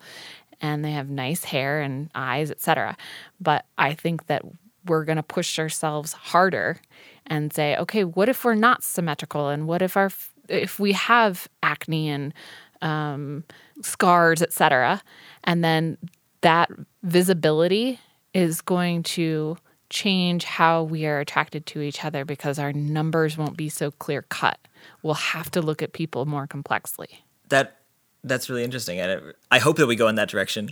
[0.62, 2.96] and they have nice hair and eyes, etc.
[3.42, 4.44] But I think that
[4.86, 6.80] we're going to push ourselves harder
[7.26, 10.10] and say, okay, what if we're not symmetrical and what if our
[10.50, 12.34] if we have acne and
[12.82, 13.46] um,
[13.82, 15.02] scars, etc.
[15.46, 15.98] And then
[16.44, 16.70] that
[17.02, 18.00] visibility
[18.34, 19.58] is going to
[19.90, 24.24] change how we are attracted to each other because our numbers won't be so clear
[24.24, 24.60] cut.
[25.02, 27.24] We'll have to look at people more complexly.
[27.50, 27.78] That
[28.24, 30.70] that's really interesting, and I hope that we go in that direction.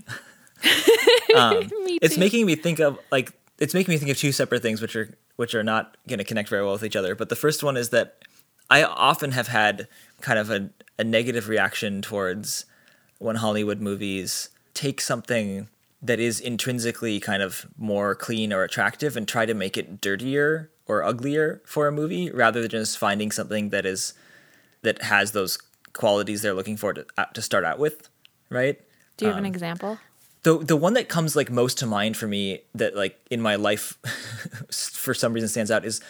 [1.35, 1.69] um,
[2.01, 4.95] it's making me think of like it's making me think of two separate things, which
[4.95, 7.15] are which are not going to connect very well with each other.
[7.15, 8.17] But the first one is that
[8.69, 9.87] I often have had
[10.21, 12.65] kind of a, a negative reaction towards
[13.19, 14.49] when Hollywood movies
[14.81, 15.67] take something
[16.01, 20.71] that is intrinsically kind of more clean or attractive and try to make it dirtier
[20.87, 24.15] or uglier for a movie rather than just finding something that is
[24.81, 25.59] that has those
[25.93, 28.09] qualities they're looking for to, uh, to start out with
[28.49, 28.81] right
[29.17, 29.99] Do you have an example?
[30.41, 33.55] the the one that comes like most to mind for me that like in my
[33.55, 33.99] life
[34.71, 36.01] for some reason stands out is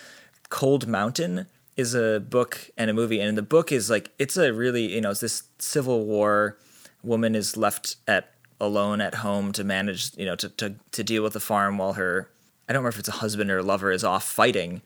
[0.48, 4.54] Cold Mountain is a book and a movie and the book is like it's a
[4.54, 6.58] really you know it's this civil war
[7.04, 8.31] woman is left at
[8.62, 11.94] alone at home to manage you know to to, to deal with the farm while
[11.94, 12.30] her
[12.70, 14.82] I don't remember if it's a husband or a lover is off fighting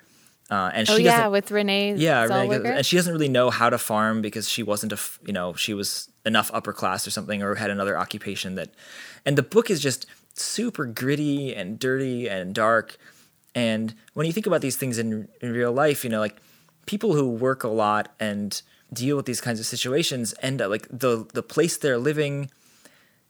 [0.49, 3.69] uh, and Oh she yeah, with Renee yeah, Renee and she doesn't really know how
[3.69, 7.41] to farm because she wasn't a, you know, she was enough upper class or something,
[7.41, 8.69] or had another occupation that,
[9.25, 12.97] and the book is just super gritty and dirty and dark.
[13.55, 16.37] And when you think about these things in in real life, you know, like
[16.85, 18.61] people who work a lot and
[18.93, 22.51] deal with these kinds of situations end up like the the place they're living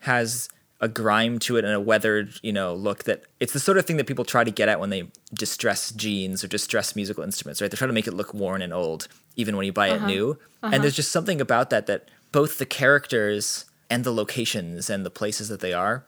[0.06, 0.50] has
[0.82, 3.86] a grime to it and a weathered, you know, look that it's the sort of
[3.86, 7.62] thing that people try to get at when they distress jeans or distress musical instruments,
[7.62, 7.72] right?
[7.72, 10.08] They're trying to make it look worn and old, even when you buy it uh-huh.
[10.08, 10.32] new.
[10.62, 10.82] And uh-huh.
[10.82, 15.48] there's just something about that that both the characters and the locations and the places
[15.50, 16.06] that they are,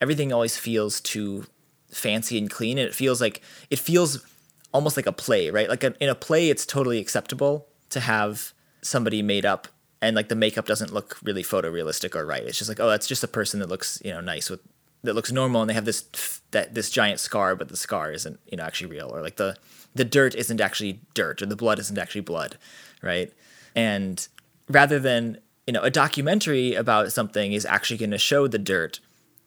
[0.00, 1.46] everything always feels too
[1.90, 2.78] fancy and clean.
[2.78, 4.24] And it feels like it feels
[4.72, 5.68] almost like a play, right?
[5.68, 9.68] Like a, in a play, it's totally acceptable to have somebody made up
[10.02, 12.42] and like the makeup doesn't look really photorealistic or right.
[12.42, 14.60] It's just like, oh, that's just a person that looks, you know, nice with
[15.02, 18.40] that looks normal and they have this that this giant scar, but the scar isn't,
[18.50, 19.08] you know, actually real.
[19.08, 19.56] Or like the
[19.94, 22.58] the dirt isn't actually dirt or the blood isn't actually blood,
[23.02, 23.32] right?
[23.74, 24.26] And
[24.68, 29.00] rather than, you know, a documentary about something is actually going to show the dirt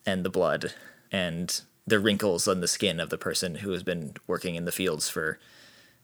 [0.05, 0.73] and the blood
[1.12, 4.71] and the wrinkles on the skin of the person who has been working in the
[4.71, 5.39] fields for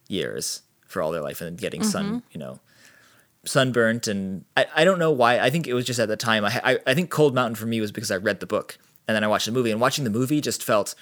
[0.08, 2.18] years for all their life and getting sun, mm-hmm.
[2.32, 2.60] you know,
[3.46, 4.08] sunburnt.
[4.08, 5.40] And I, I don't know why.
[5.40, 6.46] I think it was just at the time.
[6.46, 8.78] I, I I think Cold Mountain for me was because I read the book
[9.08, 9.72] and then I watched the movie.
[9.72, 10.96] And watching the movie just felt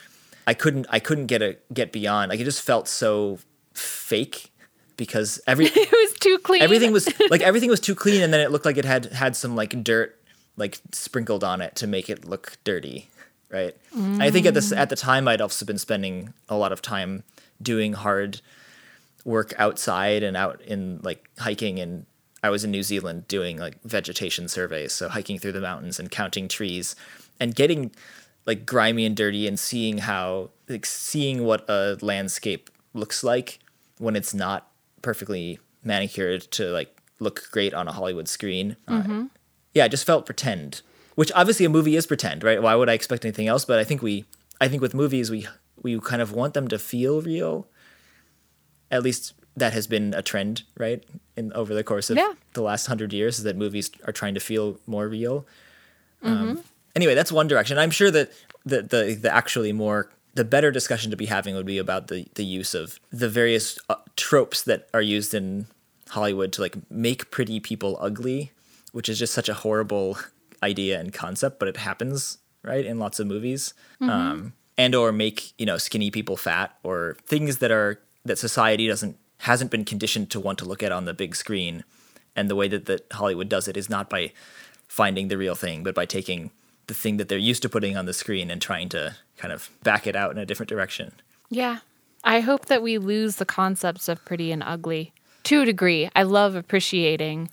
[0.47, 2.29] I couldn't I couldn't get a get beyond.
[2.29, 3.39] Like it just felt so
[3.73, 4.51] fake
[4.97, 6.61] because every it was too clean.
[6.61, 9.35] everything was like everything was too clean and then it looked like it had had
[9.35, 10.19] some like dirt
[10.57, 13.09] like sprinkled on it to make it look dirty
[13.49, 16.71] right And i think at this at the time i'd also been spending a lot
[16.71, 17.23] of time
[17.59, 18.41] doing hard
[19.25, 22.05] work outside and out in like hiking and
[22.43, 26.11] i was in new zealand doing like vegetation surveys so hiking through the mountains and
[26.11, 26.95] counting trees
[27.39, 27.91] and getting
[28.45, 33.59] like grimy and dirty and seeing how like seeing what a landscape looks like
[33.97, 34.69] when it's not
[35.01, 38.75] perfectly manicured to like look great on a Hollywood screen.
[38.87, 39.25] Uh,
[39.73, 40.81] yeah, it just felt pretend.
[41.15, 42.61] Which obviously a movie is pretend, right?
[42.61, 43.65] Why would I expect anything else?
[43.65, 44.25] But I think we
[44.59, 45.47] I think with movies we
[45.81, 47.67] we kind of want them to feel real.
[48.91, 51.03] At least that has been a trend, right?
[51.35, 52.33] In over the course of Yeah.
[52.53, 55.45] the last hundred years, is that movies are trying to feel more real
[56.95, 57.77] anyway, that's one direction.
[57.77, 58.31] I'm sure that
[58.65, 62.25] the, the the actually more the better discussion to be having would be about the
[62.35, 65.67] the use of the various uh, tropes that are used in
[66.09, 68.51] Hollywood to like make pretty people ugly,
[68.91, 70.17] which is just such a horrible
[70.63, 73.73] idea and concept, but it happens right in lots of movies.
[73.99, 78.87] Um, and or make you know skinny people fat or things that are that society
[78.87, 81.83] doesn't hasn't been conditioned to want to look at on the big screen
[82.35, 84.31] and the way that, that hollywood does it is not by
[84.87, 86.51] finding the real thing but by taking
[86.87, 89.69] the thing that they're used to putting on the screen and trying to kind of
[89.83, 91.13] back it out in a different direction
[91.49, 91.79] Yeah.
[92.23, 96.09] I hope that we lose the concepts of pretty and ugly to a degree.
[96.15, 97.49] I love appreciating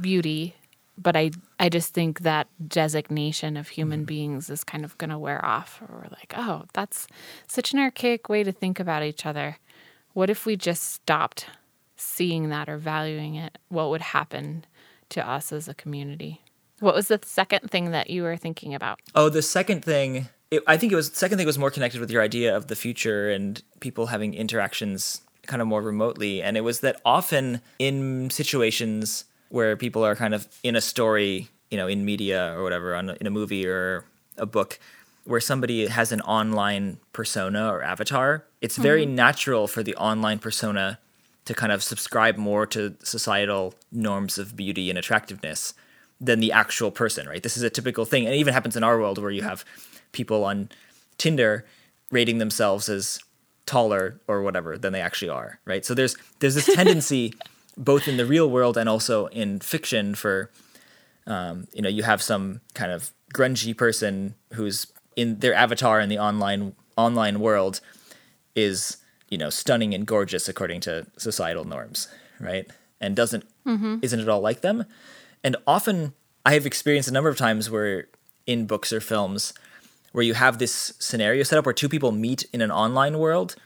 [0.00, 0.54] beauty,
[0.98, 4.06] but I I just think that designation of human mm-hmm.
[4.06, 5.80] beings is kind of going to wear off.
[5.80, 7.06] Or we're like, oh, that's
[7.48, 9.56] such an archaic way to think about each other.
[10.16, 11.44] What if we just stopped
[11.94, 13.58] seeing that or valuing it?
[13.68, 14.64] What would happen
[15.10, 16.40] to us as a community?
[16.80, 18.98] What was the second thing that you were thinking about?
[19.14, 22.10] Oh, the second thing, it, I think it was second thing was more connected with
[22.10, 26.62] your idea of the future and people having interactions kind of more remotely, and it
[26.62, 31.88] was that often in situations where people are kind of in a story, you know,
[31.88, 34.06] in media or whatever, on in a movie or
[34.38, 34.78] a book,
[35.26, 40.98] where somebody has an online persona or avatar, it's very natural for the online persona
[41.44, 45.74] to kind of subscribe more to societal norms of beauty and attractiveness
[46.20, 47.42] than the actual person, right?
[47.42, 48.24] This is a typical thing.
[48.24, 49.64] And it even happens in our world where you have
[50.12, 50.68] people on
[51.18, 51.64] Tinder
[52.10, 53.20] rating themselves as
[53.66, 55.84] taller or whatever than they actually are, right?
[55.84, 57.34] So there's there's this tendency
[57.76, 60.50] both in the real world and also in fiction for
[61.26, 64.86] um, you know, you have some kind of grungy person who's
[65.16, 67.80] in their avatar in the online online world
[68.54, 68.98] is,
[69.28, 72.08] you know, stunning and gorgeous according to societal norms,
[72.40, 72.70] right?
[73.00, 73.98] And doesn't mm-hmm.
[74.02, 74.84] isn't at all like them.
[75.42, 78.08] And often I have experienced a number of times where
[78.46, 79.52] in books or films
[80.12, 83.56] where you have this scenario set up where two people meet in an online world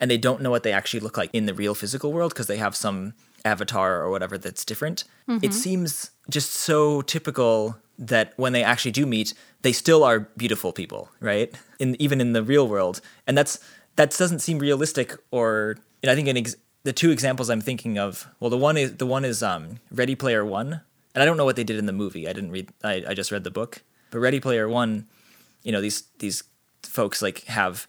[0.00, 2.46] and they don't know what they actually look like in the real physical world because
[2.46, 3.14] they have some
[3.44, 5.04] avatar or whatever that's different.
[5.26, 5.50] It mm-hmm.
[5.50, 11.10] seems just so typical that when they actually do meet, they still are beautiful people,
[11.20, 11.54] right?
[11.78, 13.58] In even in the real world, and that's
[13.96, 15.14] that doesn't seem realistic.
[15.30, 19.06] Or I think ex- the two examples I'm thinking of, well, the one is the
[19.06, 20.80] one is um, Ready Player One,
[21.14, 22.28] and I don't know what they did in the movie.
[22.28, 22.70] I didn't read.
[22.84, 23.82] I, I just read the book.
[24.10, 25.06] But Ready Player One,
[25.62, 26.44] you know these these
[26.82, 27.86] folks like have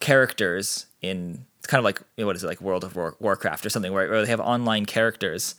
[0.00, 3.16] characters in it's kind of like you know, what is it like World of War,
[3.18, 5.56] Warcraft or something where, where they have online characters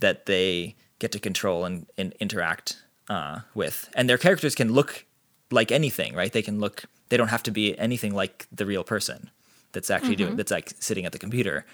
[0.00, 5.06] that they get to control and, and interact uh, with, and their characters can look
[5.50, 6.32] like anything, right?
[6.32, 6.84] They can look.
[7.08, 9.30] They don't have to be anything like the real person
[9.72, 11.64] that's actually doing that's like sitting at the computer.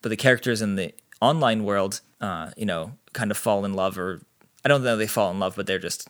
[0.00, 3.98] But the characters in the online world, uh, you know, kind of fall in love,
[3.98, 4.20] or
[4.64, 6.08] I don't know they fall in love, but they're just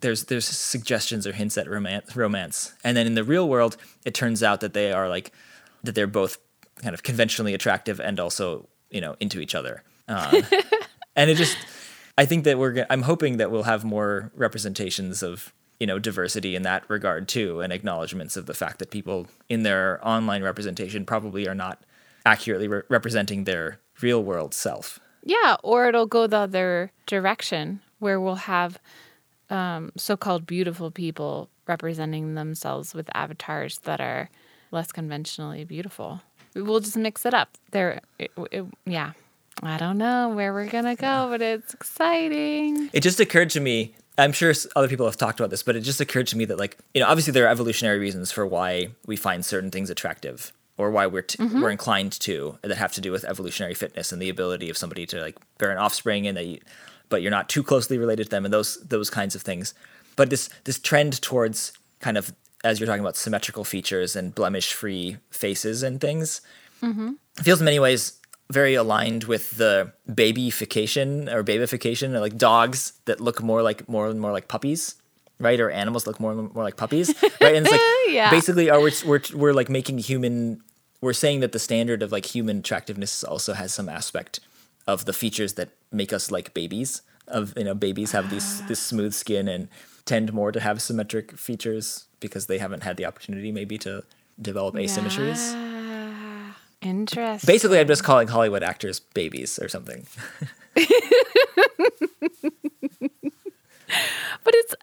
[0.00, 4.14] there's there's suggestions or hints at romance romance and then in the real world it
[4.14, 5.32] turns out that they are like
[5.82, 6.38] that they're both
[6.76, 10.40] kind of conventionally attractive and also you know into each other uh,
[11.16, 11.56] and it just
[12.18, 16.54] i think that we're i'm hoping that we'll have more representations of you know diversity
[16.54, 21.04] in that regard too and acknowledgments of the fact that people in their online representation
[21.04, 21.82] probably are not
[22.26, 28.20] accurately re- representing their real world self Yeah, or it'll go the other direction where
[28.20, 28.78] we'll have
[29.50, 34.28] um, so-called beautiful people representing themselves with avatars that are
[34.70, 36.20] less conventionally beautiful.
[36.54, 37.56] We'll just mix it up.
[37.70, 39.12] There, it, it, yeah,
[39.62, 42.90] I don't know where we're gonna go, but it's exciting.
[42.92, 43.94] It just occurred to me.
[44.16, 46.58] I'm sure other people have talked about this, but it just occurred to me that,
[46.58, 50.52] like, you know, obviously there are evolutionary reasons for why we find certain things attractive
[50.76, 51.60] or why we're t- mm-hmm.
[51.60, 55.06] we're inclined to that have to do with evolutionary fitness and the ability of somebody
[55.06, 56.60] to like bear an offspring and that you,
[57.08, 59.74] but you're not too closely related to them and those those kinds of things.
[60.16, 62.34] But this this trend towards kind of
[62.64, 66.40] as you're talking about symmetrical features and blemish free faces and things
[66.82, 67.12] mm-hmm.
[67.42, 68.20] feels in many ways
[68.50, 74.08] very aligned with the babyfication or babification or like dogs that look more like more
[74.08, 74.96] and more like puppies
[75.40, 78.30] right or animals look more and more like puppies right and it's like Yeah.
[78.30, 80.60] basically are we're, we're, we're like making human
[81.00, 84.40] we're saying that the standard of like human attractiveness also has some aspect
[84.86, 88.78] of the features that make us like babies of you know babies have these this
[88.78, 89.68] smooth skin and
[90.04, 94.04] tend more to have symmetric features because they haven't had the opportunity maybe to
[94.40, 95.73] develop asymmetries Yeah.
[96.84, 97.46] Interesting.
[97.46, 100.06] Basically, I'm just calling Hollywood actors babies or something.
[100.74, 100.88] but
[104.54, 104.74] it's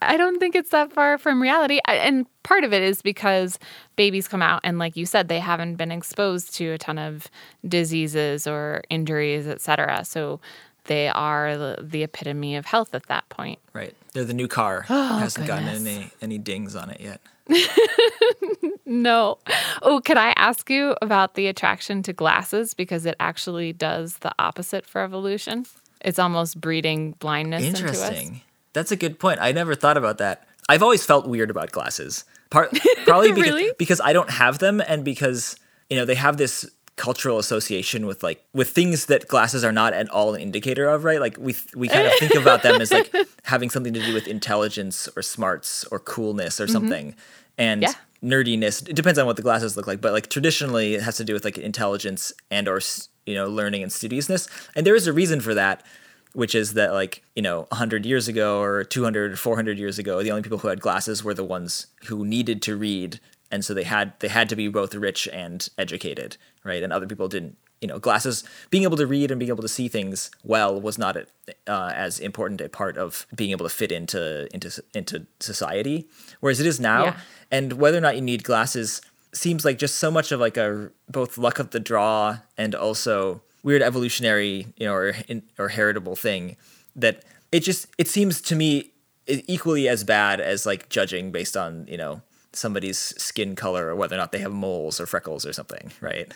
[0.00, 3.58] i don't think it's that far from reality and part of it is because
[3.96, 7.28] babies come out and like you said they haven't been exposed to a ton of
[7.66, 10.38] diseases or injuries etc so
[10.84, 13.94] they are the, the epitome of health at that point Right.
[14.12, 14.86] They're the new car.
[14.90, 17.20] Oh, Hasn't gotten any any dings on it yet.
[18.90, 19.38] no
[19.82, 24.32] oh could i ask you about the attraction to glasses because it actually does the
[24.38, 25.64] opposite for evolution
[26.02, 28.42] it's almost breeding blindness into us Interesting.
[28.72, 29.40] That's a good point.
[29.40, 30.46] I never thought about that.
[30.68, 32.24] I've always felt weird about glasses.
[32.50, 32.70] Part,
[33.04, 33.72] probably because, Really?
[33.78, 35.56] because I don't have them and because
[35.88, 39.92] you know they have this cultural association with like with things that glasses are not
[39.92, 41.20] at all an indicator of, right?
[41.20, 43.12] Like we we kind of think about them as like
[43.44, 46.72] having something to do with intelligence or smarts or coolness or mm-hmm.
[46.72, 47.14] something.
[47.58, 47.92] And Yeah.
[48.22, 48.86] Nerdiness.
[48.88, 51.32] It depends on what the glasses look like, but like traditionally it has to do
[51.32, 52.80] with like intelligence and or
[53.26, 54.48] you know learning and studiousness.
[54.74, 55.84] And there is a reason for that,
[56.32, 60.22] which is that like you know 100 years ago or 200 or 400 years ago,
[60.22, 63.74] the only people who had glasses were the ones who needed to read, and so
[63.74, 66.82] they had they had to be both rich and educated, right?
[66.82, 67.56] And other people didn't.
[67.80, 70.98] You know, glasses, being able to read and being able to see things well was
[70.98, 76.06] not uh, as important a part of being able to fit into into into society,
[76.40, 77.16] whereas it is now Yeah.
[77.50, 79.00] and whether or not you need glasses
[79.32, 83.42] seems like just so much of like a both luck of the draw and also
[83.62, 85.14] weird evolutionary you know or
[85.58, 86.56] or heritable thing
[86.96, 88.90] that it just it seems to me
[89.26, 92.20] equally as bad as like judging based on you know
[92.52, 96.32] somebody's skin color or whether or not they have moles or freckles or something right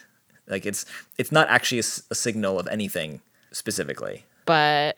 [0.48, 0.84] like it's
[1.18, 3.20] it's not actually a signal of anything
[3.52, 4.96] specifically but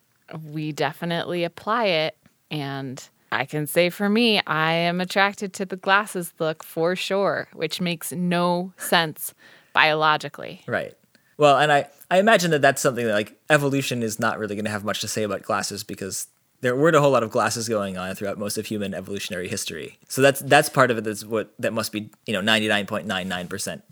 [0.52, 2.16] we definitely apply it.
[2.50, 7.48] And I can say for me, I am attracted to the glasses look for sure,
[7.52, 9.34] which makes no sense
[9.72, 10.62] biologically.
[10.66, 10.96] Right.
[11.38, 14.64] Well, and I, I imagine that that's something that like evolution is not really going
[14.64, 16.28] to have much to say about glasses because
[16.62, 19.98] there weren't a whole lot of glasses going on throughout most of human evolutionary history.
[20.08, 21.04] So that's that's part of it.
[21.04, 22.10] That's what that must be.
[22.24, 23.82] You know, ninety nine point nine nine percent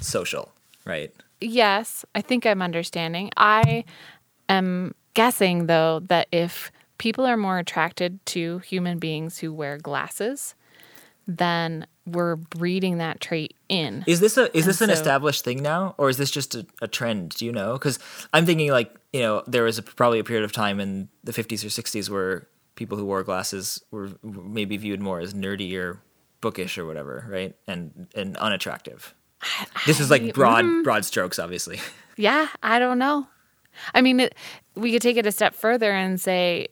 [0.00, 0.52] social.
[0.84, 1.12] Right.
[1.40, 3.30] Yes, I think I'm understanding.
[3.36, 3.84] I
[4.48, 10.54] am guessing, though, that if people are more attracted to human beings who wear glasses,
[11.26, 14.04] then we're breeding that trait in.
[14.06, 16.66] Is this a is this an so- established thing now, or is this just a,
[16.80, 17.30] a trend?
[17.30, 17.74] Do you know?
[17.74, 17.98] Because
[18.32, 21.32] I'm thinking like you know there was a, probably a period of time in the
[21.32, 26.00] 50s or 60s where people who wore glasses were maybe viewed more as nerdy or
[26.40, 27.54] bookish or whatever, right?
[27.66, 29.14] And and unattractive.
[29.86, 30.82] This is like broad mm-hmm.
[30.82, 31.80] broad strokes, obviously.
[32.18, 33.26] Yeah, I don't know.
[33.94, 34.34] I mean, it,
[34.74, 36.68] we could take it a step further and say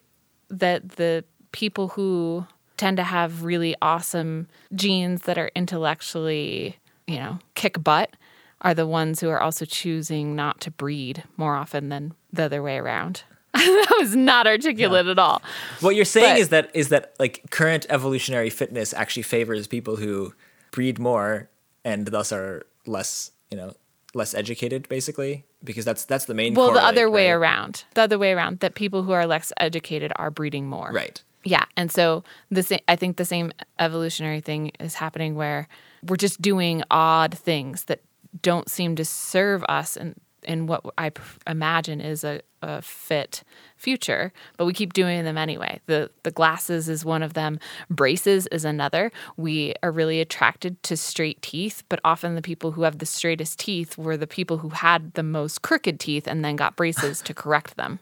[0.51, 2.45] that the people who
[2.77, 8.15] tend to have really awesome genes that are intellectually, you know, kick butt
[8.61, 12.63] are the ones who are also choosing not to breed more often than the other
[12.63, 13.23] way around.
[13.53, 15.43] that was not articulate at all.
[15.81, 19.97] What you're saying But- is that is that like current evolutionary fitness actually favors people
[19.97, 20.33] who
[20.71, 21.49] breed more
[21.83, 23.73] and thus are less, you know,
[24.13, 27.33] less educated basically because that's that's the main Well, the other way right?
[27.37, 27.85] around.
[27.93, 30.91] The other way around that people who are less educated are breeding more.
[30.91, 31.21] Right.
[31.43, 35.67] Yeah, and so the sa- I think the same evolutionary thing is happening where
[36.03, 38.01] we're just doing odd things that
[38.43, 41.11] don't seem to serve us in in what I
[41.47, 43.43] imagine is a, a fit
[43.77, 45.79] future, but we keep doing them anyway.
[45.85, 47.59] The the glasses is one of them.
[47.89, 49.11] Braces is another.
[49.37, 53.59] We are really attracted to straight teeth, but often the people who have the straightest
[53.59, 57.33] teeth were the people who had the most crooked teeth and then got braces to
[57.33, 57.99] correct them.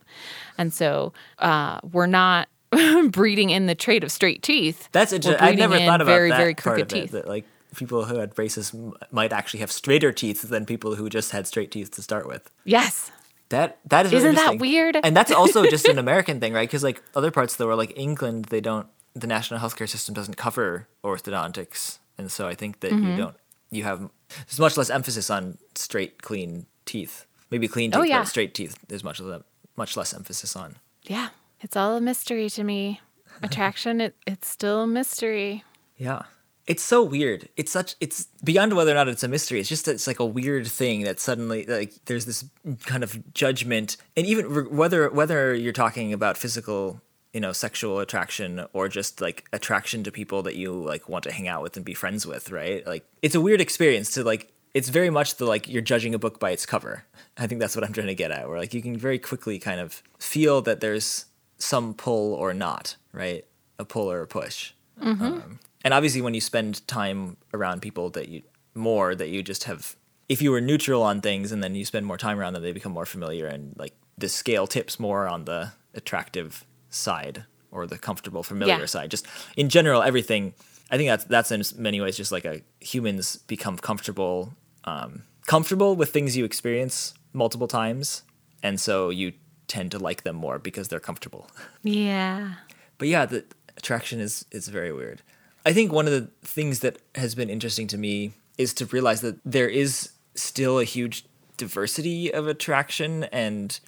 [0.58, 2.48] And so uh, we're not
[3.10, 4.88] breeding in the trait of straight teeth.
[4.92, 5.44] That's interesting.
[5.44, 7.10] I never thought about very that very part crooked of it, teeth.
[7.12, 7.44] That like
[7.76, 11.46] people who had braces m- might actually have straighter teeth than people who just had
[11.46, 12.50] straight teeth to start with.
[12.64, 13.10] Yes.
[13.50, 14.96] That that is really Isn't that weird?
[15.02, 16.68] And that's also just an American thing, right?
[16.68, 18.86] Because like other parts of the world, like England, they don't.
[19.14, 23.10] The national healthcare system doesn't cover orthodontics, and so I think that Mm-hmm.
[23.10, 23.36] you don't.
[23.70, 24.08] You have
[24.46, 27.26] there's much less emphasis on straight, clean teeth.
[27.50, 28.20] Maybe clean teeth, Oh, yeah.
[28.20, 28.76] but straight teeth.
[28.88, 29.44] There's much le-
[29.76, 30.76] much less emphasis on.
[31.04, 31.28] Yeah.
[31.60, 33.00] It's all a mystery to me.
[33.42, 35.64] Attraction, it, it's still a mystery.
[35.96, 36.22] Yeah.
[36.70, 37.48] It's so weird.
[37.56, 39.58] It's such it's beyond whether or not it's a mystery.
[39.58, 42.44] It's just it's like a weird thing that suddenly like there's this
[42.86, 47.00] kind of judgment and even whether whether you're talking about physical,
[47.32, 51.32] you know, sexual attraction or just like attraction to people that you like want to
[51.32, 52.86] hang out with and be friends with, right?
[52.86, 56.20] Like it's a weird experience to like it's very much the like you're judging a
[56.20, 57.02] book by its cover.
[57.36, 59.58] I think that's what I'm trying to get at where like you can very quickly
[59.58, 61.24] kind of feel that there's
[61.58, 63.44] some pull or not, right?
[63.80, 64.72] A pull or a push.
[65.00, 68.42] Um, and obviously, when you spend time around people that you
[68.74, 69.96] more that you just have,
[70.28, 72.72] if you were neutral on things and then you spend more time around them, they
[72.72, 77.98] become more familiar and like the scale tips more on the attractive side or the
[77.98, 78.86] comfortable, familiar Yeah.
[78.86, 79.10] side.
[79.10, 79.26] Just
[79.56, 80.54] in general, everything.
[80.90, 84.54] I think that's that's in many ways just like a humans become comfortable,
[84.84, 88.22] um, comfortable with things you experience multiple times,
[88.62, 89.32] and so you
[89.68, 91.48] tend to like them more because they're comfortable.
[91.84, 92.54] Yeah.
[92.98, 93.44] But yeah, the
[93.76, 95.22] attraction is is very weird.
[95.64, 99.20] I think one of the things that has been interesting to me is to realize
[99.20, 101.24] that there is still a huge
[101.56, 103.78] diversity of attraction and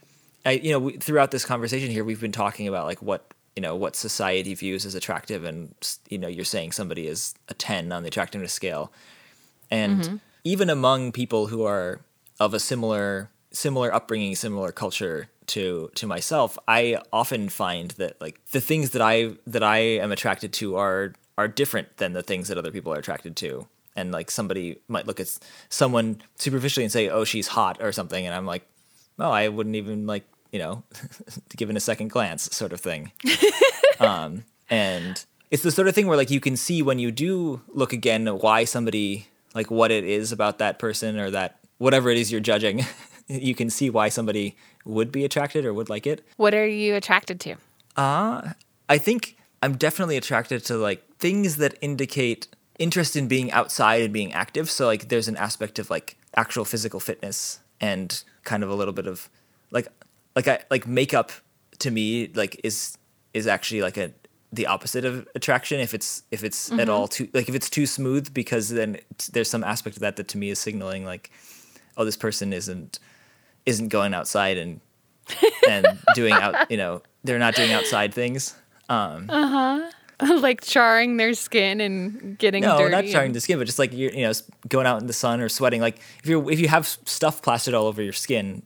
[0.45, 3.63] I you know we, throughout this conversation here we've been talking about like what you
[3.63, 5.75] know what society views as attractive and
[6.09, 8.93] you know you're saying somebody is a 10 on the attractiveness scale.
[9.71, 10.17] And mm-hmm.
[10.45, 12.01] even among people who are
[12.39, 18.41] of a similar similar upbringing similar culture to to myself i often find that like
[18.53, 22.49] the things that i that i am attracted to are are different than the things
[22.49, 23.67] that other people are attracted to.
[23.95, 28.25] And like somebody might look at someone superficially and say oh she's hot or something
[28.25, 28.67] and i'm like
[29.19, 30.83] oh i wouldn't even like you know
[31.57, 33.13] given a second glance sort of thing.
[34.01, 37.61] Um, and it's the sort of thing where like you can see when you do
[37.69, 42.17] look again why somebody like what it is about that person or that whatever it
[42.17, 42.85] is you're judging
[43.29, 46.27] you can see why somebody would be attracted or would like it.
[46.37, 47.57] What are you attracted to?
[47.97, 52.49] i think i'm definitely attracted to like things that indicate
[52.81, 54.69] interest in being outside and being active.
[54.69, 58.93] So like there's an aspect of like actual physical fitness and kind of a little
[58.93, 59.31] bit of
[59.71, 59.87] like
[60.35, 61.31] like i like makeup
[61.79, 62.99] to me like is
[63.35, 64.13] is actually like a
[64.53, 65.81] the opposite of attraction.
[65.81, 66.91] If it's if it's at mm-hmm.
[66.91, 68.99] all too like if it's too smooth because then
[69.33, 71.31] there's some aspect of that that to me is signaling like
[71.97, 72.99] oh this person isn't
[73.65, 74.81] isn't going outside and
[75.69, 78.55] and doing out you know they're not doing outside things
[78.89, 79.91] um, uh-huh.
[80.41, 82.91] like charring their skin and getting no dirty.
[82.93, 84.33] not charring and- the skin but just like you're you know
[84.69, 87.75] going out in the sun or sweating like if you if you have stuff plastered
[87.75, 88.63] all over your skin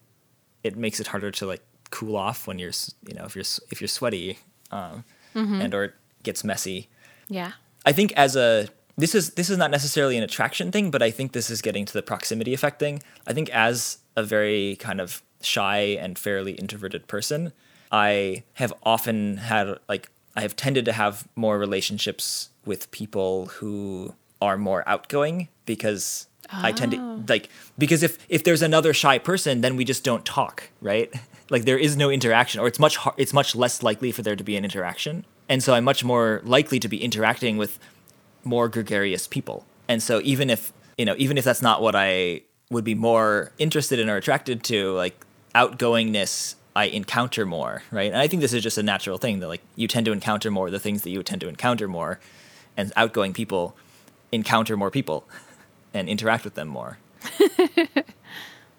[0.62, 2.72] it makes it harder to like cool off when you're
[3.07, 4.38] you know if you're if you're sweaty
[4.70, 5.04] um,
[5.34, 6.88] and or it gets messy
[7.28, 7.52] Yeah.
[7.84, 11.11] I think as a this is this is not necessarily an attraction thing, but I
[11.11, 13.02] think this is getting to the proximity effect thing.
[13.26, 17.52] I think as a very kind of shy and fairly introverted person,
[17.92, 24.14] I have often had like I have tended to have more relationships with people who
[24.41, 27.24] are more outgoing because I tend to oh.
[27.28, 31.12] like because if if there's another shy person, then we just don't talk, right?
[31.49, 34.34] Like there is no interaction, or it's much har- it's much less likely for there
[34.34, 37.78] to be an interaction, and so I'm much more likely to be interacting with
[38.43, 39.64] more gregarious people.
[39.87, 43.53] And so even if you know even if that's not what I would be more
[43.59, 45.24] interested in or attracted to, like
[45.55, 46.57] outgoingness.
[46.77, 48.12] I encounter more, right?
[48.12, 50.51] And I think this is just a natural thing that like you tend to encounter
[50.51, 52.20] more the things that you tend to encounter more,
[52.77, 53.74] and outgoing people
[54.33, 55.27] encounter more people
[55.95, 56.99] and interact with them more.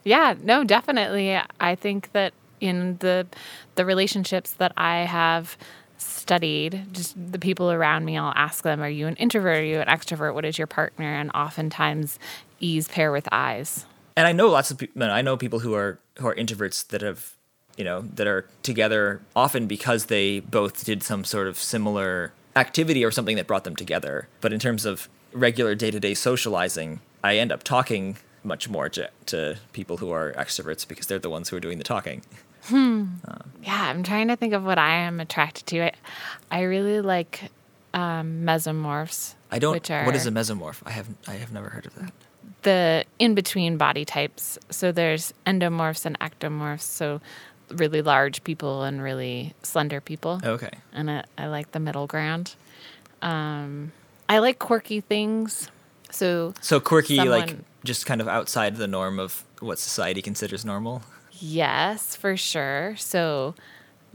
[0.04, 1.38] Yeah, no, definitely.
[1.60, 3.28] I think that in the
[3.76, 5.58] the relationships that I have
[5.98, 9.58] studied, just the people around me, I'll ask them, "Are you an introvert?
[9.58, 10.34] Are you an extrovert?
[10.34, 12.20] What is your partner?" And oftentimes,
[12.62, 13.86] E's pair with I's.
[14.16, 15.04] and I know lots of people.
[15.04, 17.34] I know people who are who are introverts that have,
[17.78, 23.06] you know, that are together often because they both did some sort of similar activity
[23.06, 24.28] or something that brought them together.
[24.42, 28.90] But in terms of regular day to day socializing, I end up talking much more
[28.90, 32.22] to, to people who are extroverts because they're the ones who are doing the talking.
[32.72, 33.06] Yeah,
[33.64, 35.86] I'm trying to think of what I am attracted to.
[35.86, 35.92] I,
[36.52, 37.52] I really like
[37.94, 39.36] um, mesomorphs.
[39.52, 39.74] I don't.
[39.74, 40.82] Which are what is a mesomorph?
[40.86, 42.12] I have I have never heard of that.
[42.64, 44.58] the in between body types.
[44.70, 46.82] So there's endomorphs and ectomorphs.
[46.82, 47.22] So
[47.72, 50.40] really large people and really slender people.
[50.44, 50.72] Okay.
[50.94, 52.56] And I, I like the middle ground.
[53.22, 53.92] Um,
[54.30, 55.70] I like quirky things.
[56.12, 61.04] So So quirky, like just kind of outside the norm of what society considers normal.
[61.32, 62.96] Yes, for sure.
[62.98, 63.54] So,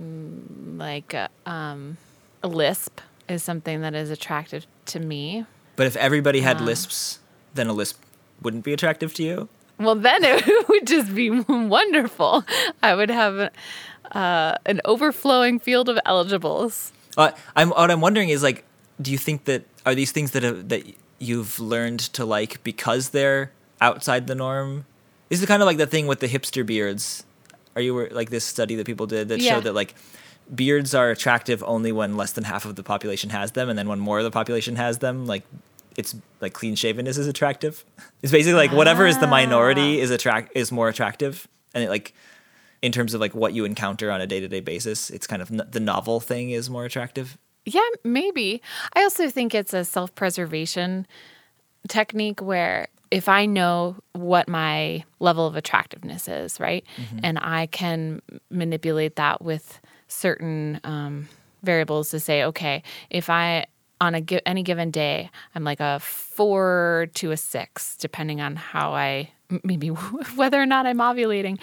[0.00, 1.96] mm, like, uh, um,
[2.42, 5.46] a lisp is something that is attractive to me.
[5.76, 7.20] But if everybody had lisps,
[7.55, 8.03] then a lisp
[8.40, 9.48] wouldn't be attractive to you.
[9.78, 12.44] Well, then it would just be wonderful.
[12.82, 13.50] I would have
[14.12, 16.92] uh, an overflowing field of eligibles.
[17.16, 18.64] Uh, I'm what I'm wondering is like,
[19.00, 20.82] do you think that are these things that have, that
[21.18, 23.50] you've learned to like because they're
[23.80, 24.86] outside the norm?
[25.28, 27.24] This is kind of like the thing with the hipster beards.
[27.74, 29.54] Are you like this study that people did that Yeah.
[29.54, 29.94] showed that like
[30.54, 33.88] beards are attractive only when less than half of the population has them, and then
[33.88, 35.42] when more of the population has them, like
[35.97, 37.84] it's like clean shavenness is attractive.
[38.22, 42.14] It's basically like whatever is the minority is attract is more attractive, and it like
[42.82, 45.40] in terms of like what you encounter on a day to day basis, it's kind
[45.43, 47.38] of n- the novel thing is more attractive.
[47.64, 48.61] Yeah, maybe.
[48.95, 51.07] I also think it's a self preservation
[51.88, 56.84] technique where if I know what my level of attractiveness is, right,
[57.22, 61.28] and I can manipulate that with certain um,
[61.62, 63.66] variables to say, okay, if I
[64.03, 68.92] on a any given day, I'm like a four to a six, depending on how
[68.92, 69.30] I
[69.62, 69.86] maybe
[70.34, 71.59] whether or not I'm ovulating.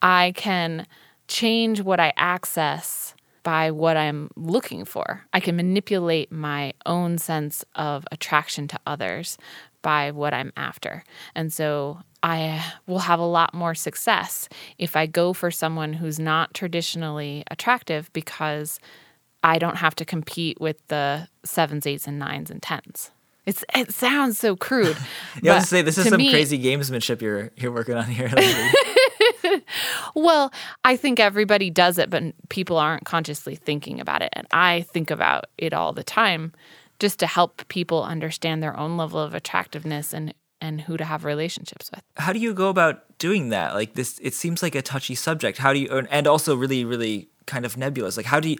[0.00, 0.86] I can
[1.28, 5.26] change what I access by what I'm looking for.
[5.34, 9.36] I can manipulate my own sense of attraction to others
[9.82, 11.04] by what I'm after.
[11.34, 14.48] And so I will have a lot more success
[14.78, 18.80] if I go for someone who's not traditionally attractive because
[19.42, 23.10] I don't have to compete with the sevens, eights, and nines and tens.
[23.46, 24.96] It's, it sounds so crude.
[25.42, 28.04] Yeah, I was to say this is some me- crazy gamesmanship you're you're working on
[28.04, 28.30] here.
[30.14, 30.52] Well,
[30.84, 34.30] I think everybody does it, but people aren't consciously thinking about it.
[34.32, 36.52] And I think about it all the time
[36.98, 41.24] just to help people understand their own level of attractiveness and, and who to have
[41.24, 42.02] relationships with.
[42.16, 43.74] How do you go about doing that?
[43.74, 45.58] Like this, it seems like a touchy subject.
[45.58, 48.16] How do you, and also really, really kind of nebulous.
[48.16, 48.58] Like how do you,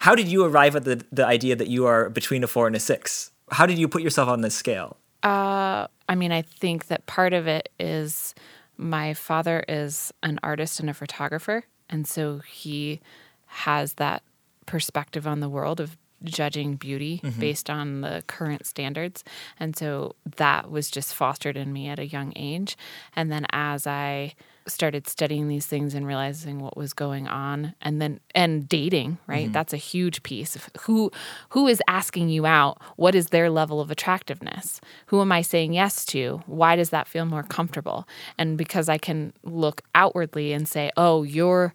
[0.00, 2.76] how did you arrive at the the idea that you are between a four and
[2.76, 3.30] a six?
[3.50, 4.98] How did you put yourself on this scale?
[5.22, 8.34] Uh, I mean, I think that part of it is
[8.76, 11.64] my father is an artist and a photographer.
[11.88, 13.00] And so he
[13.46, 14.22] has that
[14.66, 19.22] perspective on the world of judging beauty based on the current standards.
[19.60, 22.76] And so that was just fostered in me at a young age.
[23.14, 24.34] And then as I
[24.66, 27.74] started studying these things and realizing what was going on.
[27.80, 29.44] And then and dating right?
[29.44, 29.52] Mm-hmm.
[29.52, 31.10] That's a huge piece of who
[31.50, 32.80] who is asking you out?
[32.96, 34.80] What is their level of attractiveness?
[35.06, 36.42] Who am i saying yes to?
[36.46, 38.06] Why does that feel more comfortable?
[38.38, 41.74] And because i can look outwardly and say oh you're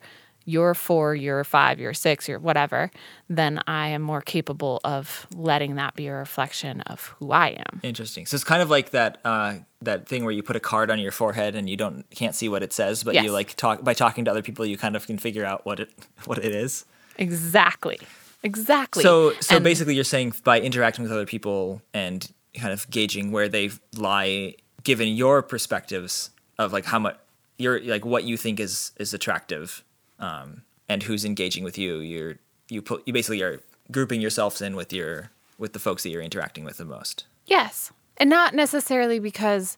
[0.50, 2.90] you're four, you're five, you're six, you're whatever,
[3.30, 7.80] then I am more capable of letting that be a reflection of who I am.
[7.84, 8.26] Interesting.
[8.26, 11.00] So it's kind of like that uh, that thing where you put a card on
[11.00, 13.24] your forehead and you don't can't see what it says, but Yes.
[13.26, 15.80] you like talk by talking to other people, you kind of can figure out what
[15.80, 15.90] it
[16.26, 16.86] what it is.
[17.18, 18.00] Exactly.
[18.44, 19.04] Exactly.
[19.04, 23.32] So so And- basically, you're saying by interacting with other people and kind of gauging
[23.32, 27.18] where they lie, given your perspectives of like how much
[27.58, 29.84] you're like what you think is is attractive,
[30.20, 32.00] um, and who's engaging with you.
[32.00, 32.36] You're
[32.70, 33.62] you put you basically are
[33.92, 37.26] grouping yourselves in with your with the folks that you're interacting with the most.
[37.46, 37.92] Yes.
[38.18, 39.78] And not necessarily because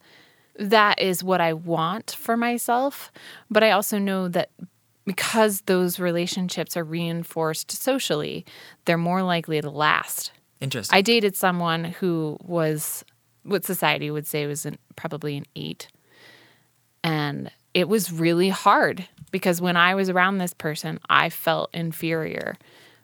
[0.57, 3.11] that is what I want for myself,
[3.49, 4.49] but I also know that
[5.05, 8.45] because those relationships are reinforced socially,
[8.85, 10.31] they're more likely to last.
[10.59, 10.95] Interesting.
[10.95, 13.03] I dated someone who was
[13.43, 15.87] what society would say was an, probably an eight.
[17.03, 22.57] And it was really hard because when I was around this person, I felt inferior.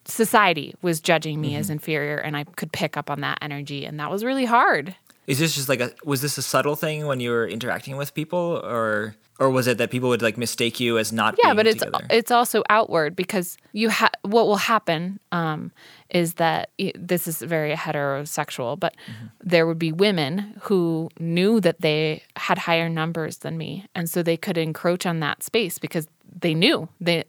[0.06, 3.86] Society was judging me as inferior, and I could pick up on that energy.
[3.86, 4.96] And that was really hard.
[5.26, 8.14] Is this just like a was this a subtle thing when you were interacting with
[8.14, 11.36] people, or or was it that people would like mistake you as not?
[11.44, 12.08] Yeah, but it's together?
[12.10, 15.72] it's also outward because you ha- what will happen um,
[16.10, 19.28] is that this is very heterosexual, but mm-hmm.
[19.44, 24.24] there would be women who knew that they had higher numbers than me, and so
[24.24, 26.08] they could encroach on that space because
[26.40, 27.24] they knew they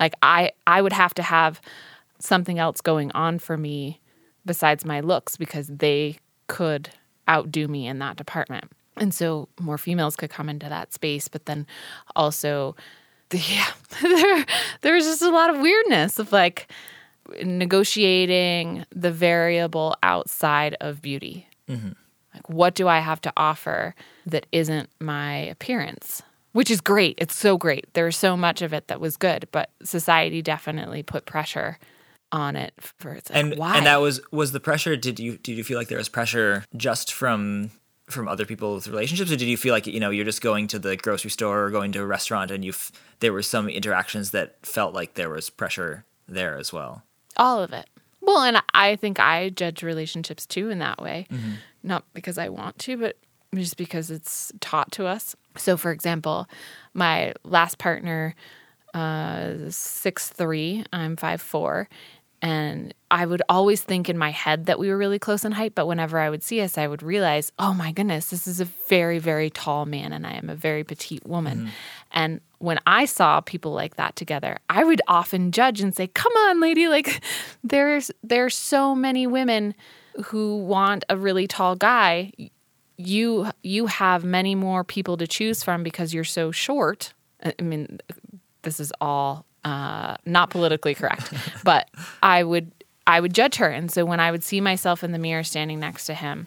[0.00, 1.60] like I I would have to have
[2.18, 4.00] something else going on for me
[4.46, 6.90] besides my looks because they could
[7.28, 8.70] outdo me in that department.
[8.96, 11.66] And so more females could come into that space, but then
[12.14, 12.76] also
[13.30, 13.70] the, yeah,
[14.02, 14.46] there
[14.82, 16.68] there was just a lot of weirdness of like
[17.42, 21.48] negotiating the variable outside of beauty.
[21.68, 21.92] Mm-hmm.
[22.34, 23.94] Like what do I have to offer
[24.26, 26.22] that isn't my appearance?
[26.52, 27.16] Which is great.
[27.18, 27.86] It's so great.
[27.94, 31.78] There's so much of it that was good, but society definitely put pressure
[32.32, 33.76] on it for it's like, and why?
[33.76, 34.96] and that was was the pressure.
[34.96, 37.70] Did you did you feel like there was pressure just from
[38.08, 40.78] from other people's relationships, or did you feel like you know you're just going to
[40.78, 42.72] the grocery store or going to a restaurant and you
[43.20, 47.04] there were some interactions that felt like there was pressure there as well?
[47.36, 47.86] All of it.
[48.20, 51.26] Well, and I think I judge relationships too in that way,
[51.82, 53.16] not because I want to, but
[53.54, 55.36] just because it's taught to us.
[55.56, 56.48] So, for example,
[56.94, 58.34] my last partner,
[58.94, 61.88] uh, six three, I'm five four,
[62.40, 65.74] and I would always think in my head that we were really close in height.
[65.74, 68.64] But whenever I would see us, I would realize, oh my goodness, this is a
[68.88, 71.70] very very tall man, and I am a very petite woman.
[72.14, 76.32] And when I saw people like that together, I would often judge and say, "Come
[76.32, 76.88] on, lady!
[76.94, 77.22] Like,
[77.64, 79.74] there's there's so many women
[80.26, 82.32] who want a really tall guy.
[82.96, 87.12] You you have many more people to choose from because you're so short."
[87.42, 87.98] I mean,
[88.62, 91.32] this is all uh, not politically correct,
[91.64, 91.90] but
[92.22, 92.70] I would
[93.06, 95.80] I would judge her, and so when I would see myself in the mirror standing
[95.80, 96.46] next to him,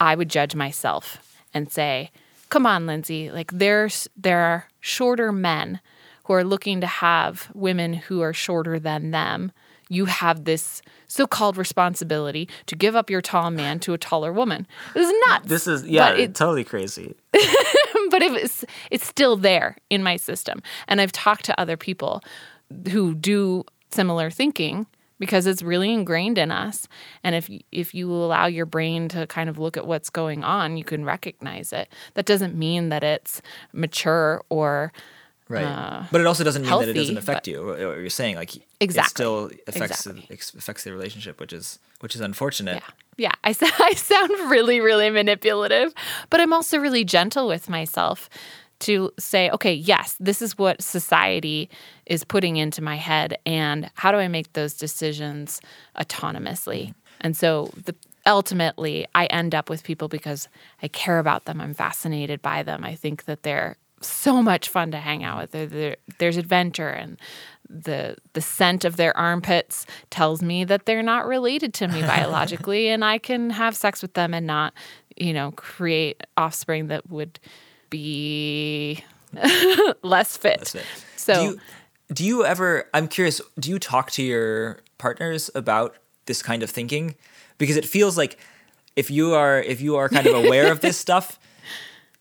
[0.00, 1.18] I would judge myself
[1.54, 2.10] and say,
[2.48, 3.30] "Come on, Lindsay!
[3.30, 5.80] Like there's there are shorter men
[6.24, 9.52] who are looking to have women who are shorter than them.
[9.88, 14.66] You have this so-called responsibility to give up your tall man to a taller woman.
[14.94, 15.48] This is nuts.
[15.48, 17.14] This is yeah, it- totally crazy.
[18.10, 22.22] but if it's it's still there in my system and i've talked to other people
[22.90, 24.86] who do similar thinking
[25.18, 26.86] because it's really ingrained in us
[27.24, 30.76] and if if you allow your brain to kind of look at what's going on
[30.76, 33.40] you can recognize it that doesn't mean that it's
[33.72, 34.92] mature or
[35.48, 36.08] Right.
[36.10, 37.64] but it also doesn't mean that it Uh, doesn't affect you.
[37.64, 39.10] What you're saying, like, it Exactly.
[39.10, 40.26] still affects Exactly.
[40.28, 42.82] the, affects the relationship, which is which is unfortunate.
[43.16, 43.28] Yeah.
[43.28, 43.32] Yeah.
[43.44, 43.54] I,
[43.90, 45.94] I sound really, really manipulative,
[46.30, 48.28] but I'm also really gentle with myself
[48.80, 51.70] to say, okay, yes, this is what society
[52.06, 53.38] is putting into my head.
[53.46, 55.60] And how do I make those decisions
[55.96, 56.94] autonomously?
[57.20, 57.94] And so the,
[58.26, 60.48] ultimately, I end up with people because
[60.82, 61.60] I care about them.
[61.60, 62.84] I'm fascinated by them.
[62.84, 65.50] I think that they're so much fun to hang out with.
[65.52, 67.18] They're, they're, there's adventure and
[67.68, 72.88] the the scent of their armpits tells me that they're not related to me biologically
[72.90, 74.72] and I can have sex with them and not,
[75.16, 77.40] you know, create offspring that would
[77.90, 79.04] be
[80.02, 80.58] less fit.
[80.58, 80.84] That's it.
[81.16, 81.60] So do you,
[82.12, 82.88] do you ever?
[82.94, 83.40] I'm curious.
[83.58, 87.14] Do you talk to your partners about this kind of thinking?
[87.58, 88.38] Because it feels like
[88.96, 91.38] if you are if you are kind of aware of this stuff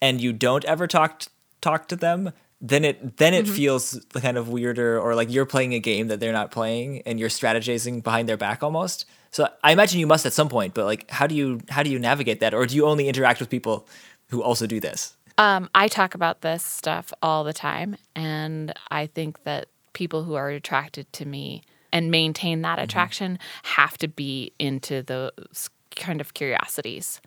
[0.02, 1.24] and you don't ever talk
[1.62, 3.52] talk to them, then it then Mm-hmm.
[3.52, 7.02] it feels kind of weirder or like you're playing a game that they're not playing
[7.06, 9.06] and you're strategizing behind their back almost.
[9.32, 11.90] So I imagine you must at some point, but like how do you how do
[11.90, 13.88] you navigate that or do you only interact with people
[14.30, 15.15] who also do this?
[15.38, 20.36] Um, I talk about this stuff all the time, and I think that people who
[20.36, 21.62] are attracted to me
[21.92, 27.22] and maintain that attraction have to be into those kind of curiosities.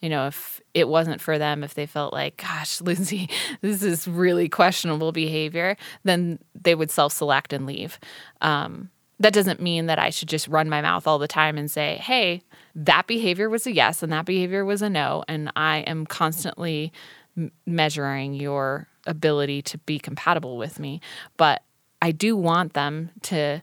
[0.00, 3.28] You know, if it wasn't for them, if they felt like, gosh, Lindsay,
[3.60, 7.98] this is really questionable behavior, then they would self select and leave.
[8.40, 11.70] Um, that doesn't mean that I should just run my mouth all the time and
[11.70, 12.40] say, hey,
[12.74, 15.24] that behavior was a yes and that behavior was a no.
[15.28, 16.90] And I am constantly
[17.36, 21.00] m- measuring your ability to be compatible with me.
[21.36, 21.62] But
[22.02, 23.62] I do want them to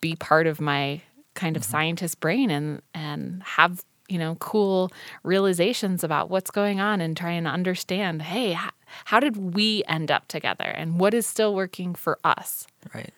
[0.00, 1.02] be part of my
[1.34, 1.72] kind of mm-hmm.
[1.72, 4.90] scientist brain and, and have you know cool
[5.24, 8.70] realizations about what's going on and try and understand hey h-
[9.06, 13.12] how did we end up together and what is still working for us Right.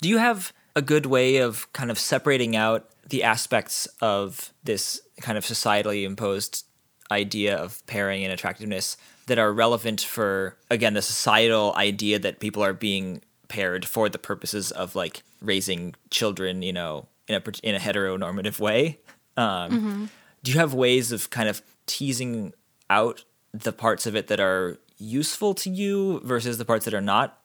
[0.00, 5.00] Do you have a good way of kind of separating out the aspects of this
[5.20, 6.64] kind of societally imposed
[7.10, 8.96] idea of pairing and attractiveness
[9.26, 14.18] that are relevant for, again, the societal idea that people are being paired for the
[14.18, 18.98] purposes of like raising children, you know, in a, in a heteronormative way?
[19.36, 20.10] Um,
[20.42, 22.52] Do you have ways of kind of teasing
[22.90, 27.00] out the parts of it that are useful to you versus the parts that are
[27.00, 27.38] not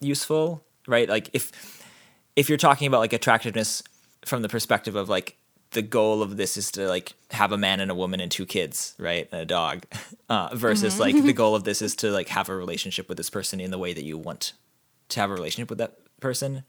[0.00, 0.64] useful?
[0.86, 1.08] right?
[1.08, 1.52] Like if
[2.36, 3.82] if you're talking about like attractiveness
[4.24, 5.36] from the perspective of like
[5.72, 8.46] the goal of this is to like have a man and a woman and two
[8.46, 9.84] kids, right, and a dog,
[10.28, 13.30] uh, versus like the goal of this is to like have a relationship with this
[13.30, 14.52] person in the way that you want
[15.08, 16.64] to have a relationship with that person.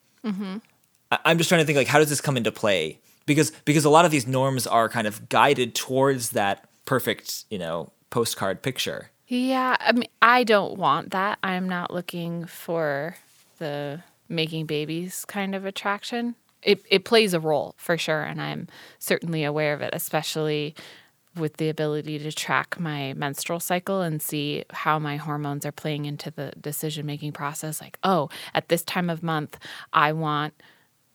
[1.12, 3.00] I- I'm just trying to think like how does this come into play?
[3.26, 7.58] Because because a lot of these norms are kind of guided towards that perfect, you
[7.58, 9.12] know, postcard picture.
[9.28, 11.40] Yeah, I mean, I don't want that.
[11.42, 13.16] I'm not looking for
[13.60, 16.36] the making babies kind of attraction.
[16.64, 18.68] It it plays a role for sure, and I'm
[19.00, 20.76] certainly aware of it, especially
[21.36, 26.06] with the ability to track my menstrual cycle and see how my hormones are playing
[26.06, 27.82] into the decision making process.
[27.82, 29.58] Like, oh, at this time of month,
[29.94, 30.54] I want,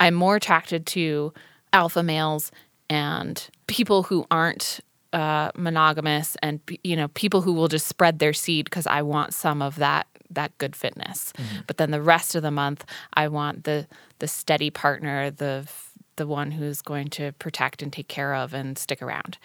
[0.01, 1.33] I'm more attracted to
[1.73, 2.51] alpha males
[2.91, 4.81] and people who aren't
[5.13, 9.33] uh, monogamous and you know people who will just spread their seed because I want
[9.33, 11.33] some of that that good fitness.
[11.67, 13.87] But then the rest of the month, I want the
[14.19, 15.69] the steady partner, the
[16.17, 19.39] the one who's going to protect and take care of and stick around.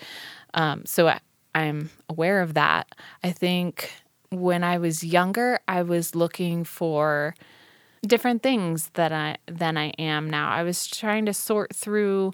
[0.55, 1.19] Um, so I,
[1.55, 2.93] I'm aware of that.
[3.23, 3.91] I think
[4.29, 7.35] when I was younger, I was looking for
[8.05, 10.49] different things that I than I am now.
[10.49, 12.33] I was trying to sort through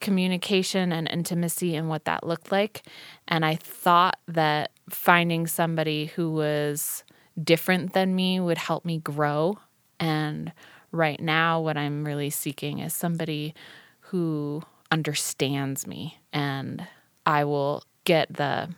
[0.00, 2.82] communication and intimacy and what that looked like,
[3.26, 7.04] and I thought that finding somebody who was
[7.42, 9.58] different than me would help me grow.
[9.98, 10.52] And
[10.92, 13.54] right now what I'm really seeking is somebody
[14.00, 16.86] who understands me and
[17.26, 18.70] I will get the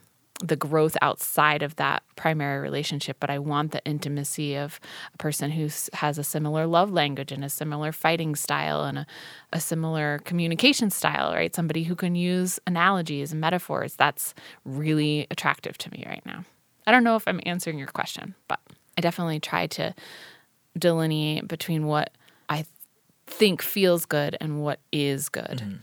[0.43, 4.81] the growth outside of that primary relationship, but I want the intimacy of
[5.15, 9.07] a person who has a similar love language and a similar fighting style and a,
[9.53, 11.55] a similar communication style, right?
[11.55, 13.95] Somebody who can use analogies and metaphors.
[13.95, 14.35] That's
[14.65, 16.45] really attractive to me right now.
[16.87, 18.61] I don't know if I'm answering your question, but
[18.97, 19.95] I definitely try to
[20.79, 22.11] delineate between what
[22.49, 22.65] I
[23.27, 25.81] think feels good and what is good.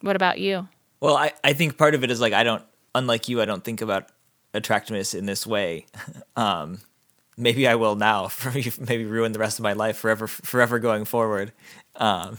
[0.00, 0.68] What about you?
[1.00, 3.64] Well, I, I think part of it is like I don't unlike you, I don't
[3.64, 4.10] think about
[4.54, 5.86] attractiveness in this way.
[6.34, 6.80] Um,
[7.36, 8.50] maybe I will now, for
[8.80, 11.52] maybe ruin the rest of my life forever, forever going forward.
[11.96, 12.38] Um,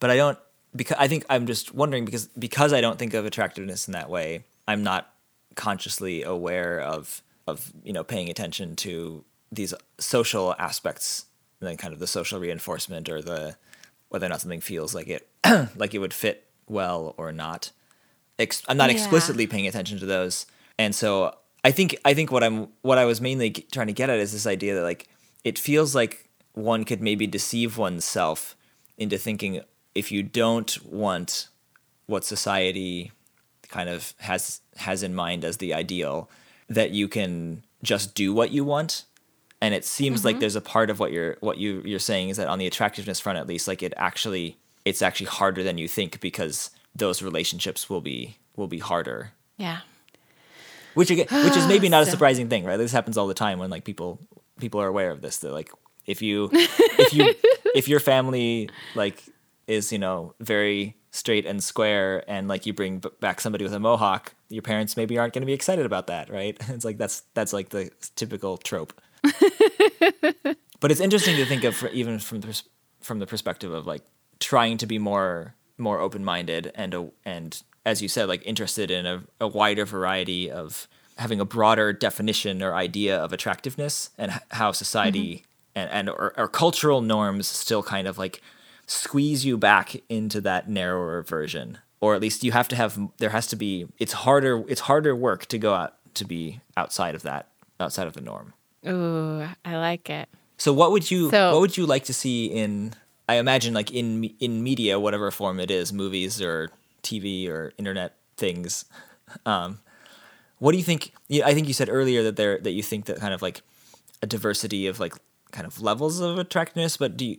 [0.00, 0.38] but I don't
[0.74, 4.10] because I think I'm just wondering because because I don't think of attractiveness in that
[4.10, 4.44] way.
[4.66, 5.12] I'm not
[5.54, 11.26] consciously aware of of you know paying attention to these social aspects
[11.60, 13.56] and then kind of the social reinforcement or the
[14.08, 15.28] whether or not something feels like it
[15.76, 17.70] like it would fit well or not
[18.38, 18.96] ex- I'm not Yeah.
[18.96, 20.46] explicitly paying attention to those,
[20.78, 24.10] and so I think I think what I'm what I was mainly trying to get
[24.10, 25.08] at is this idea that like
[25.44, 28.56] it feels like one could maybe deceive oneself
[28.98, 29.60] into thinking
[29.94, 31.48] if you don't want
[32.06, 33.10] what society
[33.68, 36.28] kind of has has in mind as the ideal
[36.74, 39.04] that you can just do what you want.
[39.60, 40.40] And it seems like mm-hmm.
[40.40, 43.20] there's a part of what you're what you you're saying is that on the attractiveness
[43.20, 47.88] front at least like it actually it's actually harder than you think because those relationships
[47.88, 49.32] will be will be harder.
[49.56, 49.80] Yeah.
[50.94, 52.76] which again, which is maybe not a surprising thing right?
[52.76, 54.18] This happens all the time when like people
[54.58, 55.38] people are aware of this.
[55.38, 55.70] They're like
[56.06, 57.32] if you if you
[57.74, 59.22] if your family like
[59.68, 63.72] is you know very straight and square and like you bring b- back somebody with
[63.72, 66.56] a mohawk your parents maybe aren't going to be excited about that right?
[66.68, 68.92] It's like that's that's like the typical trope.
[70.82, 72.64] But it's interesting to think of even from the pers-
[73.00, 74.02] from the perspective of like
[74.40, 78.90] trying to be more more open minded and a, and as you said like interested
[78.90, 80.88] in a, a wider variety of
[81.18, 85.78] having a broader definition or idea of attractiveness and h- how society mm-hmm.
[85.78, 88.42] and and or, or cultural norms still kind of like
[88.92, 93.30] squeeze you back into that narrower version or at least you have to have there
[93.30, 97.22] has to be it's harder it's harder work to go out to be outside of
[97.22, 97.48] that
[97.80, 98.52] outside of the norm
[98.86, 100.28] Ooh, I like it.
[100.56, 102.94] so what would you So- what would you like to see in
[103.28, 106.70] I imagine like in in media whatever form it is movies or
[107.02, 108.84] TV or internet things
[109.46, 109.78] um
[110.58, 111.12] what do you think
[111.44, 113.62] I think you said earlier that there that you think that kind of like
[114.22, 115.14] a diversity of like
[115.50, 117.36] kind of levels of attractiveness but do you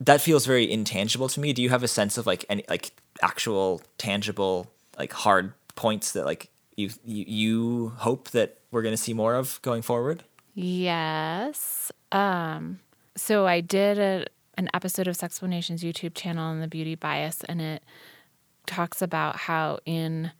[0.00, 1.52] that feels very intangible to me.
[1.52, 2.92] Do you have a sense of like any like
[3.22, 9.02] actual tangible like hard points that like you you, you hope that we're going to
[9.02, 10.22] see more of going forward?
[10.54, 11.92] Yes.
[12.12, 12.80] Um,
[13.16, 14.26] so I did a,
[14.56, 17.82] an episode of Sexplanations YouTube channel on the beauty bias, and it
[18.66, 20.32] talks about how in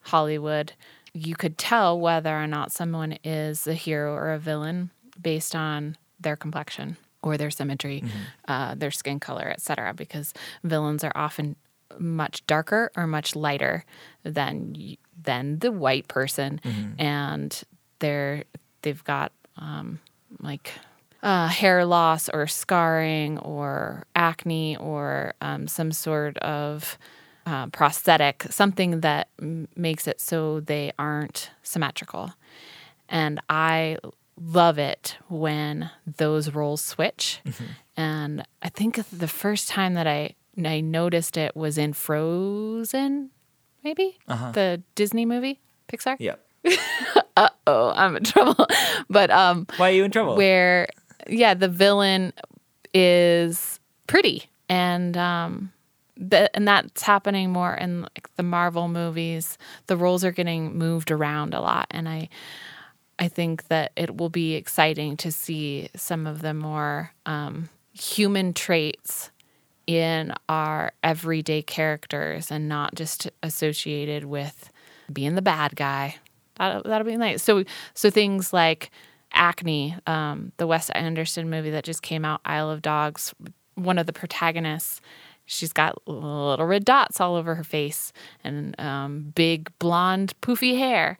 [0.00, 0.72] Hollywood
[1.12, 4.90] you could tell whether or not someone is a hero or a villain
[5.20, 8.04] based on their complexion or their symmetry,
[8.46, 9.94] uh, their skin color, etc.
[9.94, 11.56] Because villains are often
[11.98, 13.84] much darker or much lighter
[14.24, 14.76] than
[15.22, 16.60] than the white person,
[16.98, 17.62] and
[18.00, 18.44] they're
[18.82, 20.00] they've got um,
[20.40, 20.72] like
[21.22, 26.98] uh, hair loss or scarring or acne or um, some sort of
[27.46, 32.32] uh, prosthetic, something that m- makes it so they aren't symmetrical.
[33.08, 33.98] And I
[34.40, 37.40] love it when those roles switch.
[37.96, 43.30] And I think the first time that I, I noticed it was in Frozen,
[43.82, 44.18] maybe?
[44.26, 46.16] The Disney movie, Pixar.
[46.18, 46.34] yeah.
[47.66, 48.66] Oh, I'm in trouble.
[49.10, 50.36] but um, why are you in trouble?
[50.36, 50.86] where
[51.26, 52.32] yeah the villain
[52.92, 54.44] is pretty.
[54.68, 55.72] And um
[56.30, 59.56] th- and that's happening more in like the marvel movies.
[59.86, 61.86] The roles are getting moved around a lot.
[61.90, 62.28] And i
[63.18, 68.52] i think that it will be exciting to see some of the more um human
[68.52, 69.30] traits
[69.86, 74.70] in our everyday characters and not just associated with
[75.12, 76.16] being the bad guy.
[76.56, 77.42] That that'll be nice.
[77.42, 78.90] So so things like
[79.32, 83.34] acne, um, the Wes Anderson movie that just came out, Isle of Dogs.
[83.74, 85.00] One of the protagonists,
[85.46, 88.12] she's got little red dots all over her face
[88.44, 91.18] and um, big blonde poofy hair,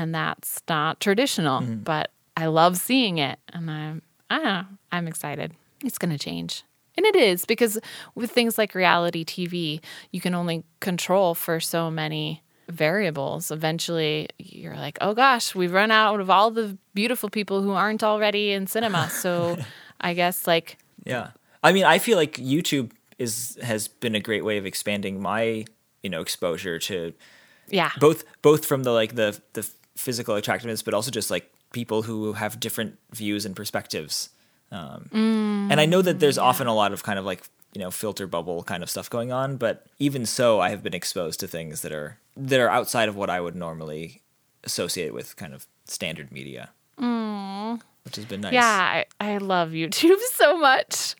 [0.00, 1.60] and that's not traditional.
[1.60, 1.76] Hmm.
[1.76, 5.52] But I love seeing it, and I'm I don't know, I'm excited.
[5.84, 6.64] It's gonna change.
[6.96, 7.78] And it is because
[8.14, 9.80] with things like reality TV,
[10.10, 13.50] you can only control for so many variables.
[13.50, 18.02] Eventually, you're like, oh gosh, we've run out of all the beautiful people who aren't
[18.02, 19.08] already in cinema.
[19.10, 19.56] So
[20.00, 21.30] I guess like, Yeah.
[21.62, 25.66] I mean, I feel like YouTube is has been a great way of expanding my,
[26.02, 27.12] you know, exposure to
[27.68, 29.68] yeah, both both from the like the the
[30.00, 34.30] physical attractiveness, but also just like people who have different views and perspectives.
[34.72, 35.08] Um,
[35.70, 37.42] and I know that there's often a lot of kind of like
[37.74, 40.94] you know filter bubble kind of stuff going on, but even so, I have been
[40.94, 44.22] exposed to things that are that are outside of what I would normally
[44.64, 46.70] associate with kind of standard media,
[48.04, 48.52] which has been nice.
[48.52, 51.14] yeah, I, I love YouTube so much.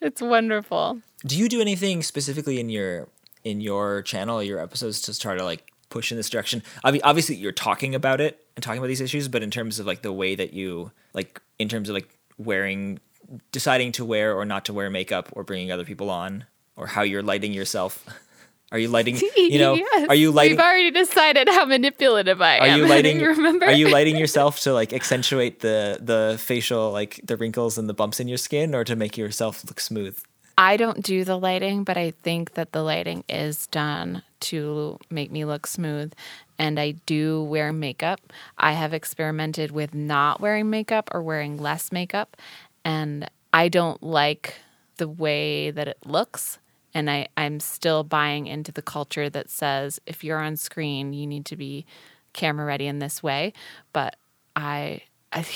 [0.00, 1.00] It's wonderful.
[1.24, 3.08] do you do anything specifically in your
[3.44, 7.00] in your channel your episodes to try to like push in this direction i mean
[7.04, 10.02] obviously you're talking about it and talking about these issues but in terms of like
[10.02, 12.98] the way that you like in terms of like wearing
[13.52, 16.44] deciding to wear or not to wear makeup or bringing other people on
[16.76, 18.04] or how you're lighting yourself
[18.72, 22.58] are you lighting you know Yes, are you lighting We've already decided how manipulative I
[22.58, 22.78] are am.
[22.80, 23.66] you lighting Remember?
[23.66, 27.94] are you lighting yourself to like accentuate the the facial like the wrinkles and the
[27.94, 30.18] bumps in your skin or to make yourself look smooth
[30.56, 35.30] I don't do the lighting, but I think that the lighting is done to make
[35.30, 36.12] me look smooth.
[36.58, 38.20] And I do wear makeup.
[38.56, 42.36] I have experimented with not wearing makeup or wearing less makeup.
[42.84, 44.56] And I don't like
[44.96, 46.58] the way that it looks.
[46.92, 51.26] And I, I'm still buying into the culture that says if you're on screen, you
[51.26, 51.84] need to be
[52.32, 53.52] camera ready in this way.
[53.92, 54.16] But
[54.54, 55.02] I I,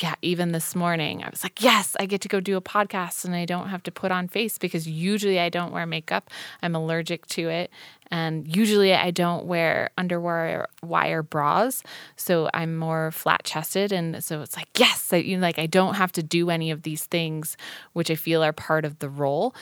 [0.00, 3.24] yeah, even this morning, I was like, yes, I get to go do a podcast
[3.24, 6.30] and I don't have to put on face because usually I don't wear makeup.
[6.62, 7.70] I'm allergic to it.
[8.10, 11.82] And usually I don't wear underwire wire bras.
[12.16, 13.92] So I'm more flat chested.
[13.92, 16.70] And so it's like, yes, I, you know, like I don't have to do any
[16.70, 17.56] of these things,
[17.92, 19.54] which I feel are part of the role.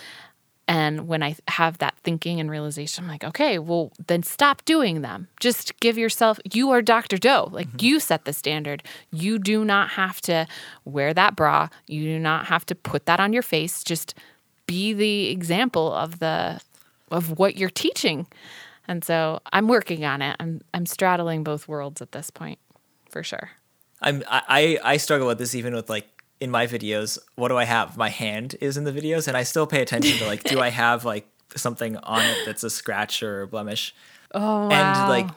[0.69, 5.03] And when I have that thinking and realization, I'm like, okay, well, then stop doing
[5.03, 5.29] them.
[5.39, 7.19] Just give yourself, you are Dr.
[7.19, 7.49] Doe.
[7.53, 7.85] Like, mm-hmm.
[7.87, 8.83] you set the standard.
[9.13, 10.47] You do not have to
[10.85, 11.69] wear that bra.
[11.87, 13.85] You do not have to put that on your face.
[13.85, 14.15] Just
[14.67, 16.61] be the example of the,
[17.13, 18.27] of what you're teaching.
[18.89, 20.37] And so I'm working on it.
[20.41, 22.59] I'm, I'm straddling both worlds at this point,
[23.09, 23.51] for sure.
[24.03, 26.07] I'm I I I struggle with this even with like
[26.41, 27.19] in my videos.
[27.37, 27.97] What do I have?
[27.97, 30.69] My hand is in the videos, and I still pay attention to like, do I
[30.85, 33.95] have like something on it that's a scratch or a blemish?
[34.35, 35.29] Oh, And like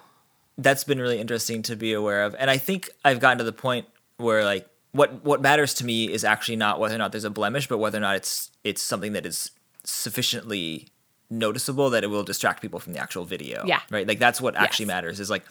[0.58, 2.36] that's been really interesting to be aware of.
[2.38, 3.88] And I think I've gotten to the point
[4.18, 7.30] where like what what matters to me is actually not whether or not there's a
[7.30, 9.52] blemish, but whether or not it's it's something that is
[9.86, 10.88] sufficiently
[11.30, 13.64] noticeable that it will distract people from the actual video.
[13.66, 13.80] Yeah.
[13.92, 14.08] Right.
[14.08, 14.96] Like that's what actually Yes.
[14.96, 15.44] matters is like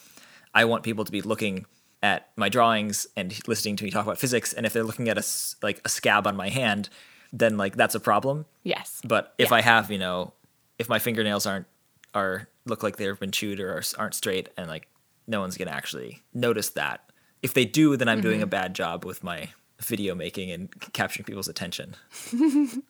[0.55, 1.67] I want people to be looking
[2.03, 4.53] at my drawings and listening to me talk about physics.
[4.53, 5.27] And if they're looking at a
[5.63, 6.89] like a scab on my hand,
[7.33, 8.47] then like that's a problem.
[8.63, 9.01] yes.
[9.05, 9.57] But if Yeah.
[9.57, 10.33] I have, you know,
[10.79, 11.67] if my fingernails aren't
[12.15, 14.89] are look like they've been chewed or are, aren't straight, and like
[15.27, 17.11] no one's gonna actually notice that.
[17.43, 18.51] If they do, then I'm doing a mm-hmm.
[18.51, 21.95] bad job with my video making and capturing people's attention.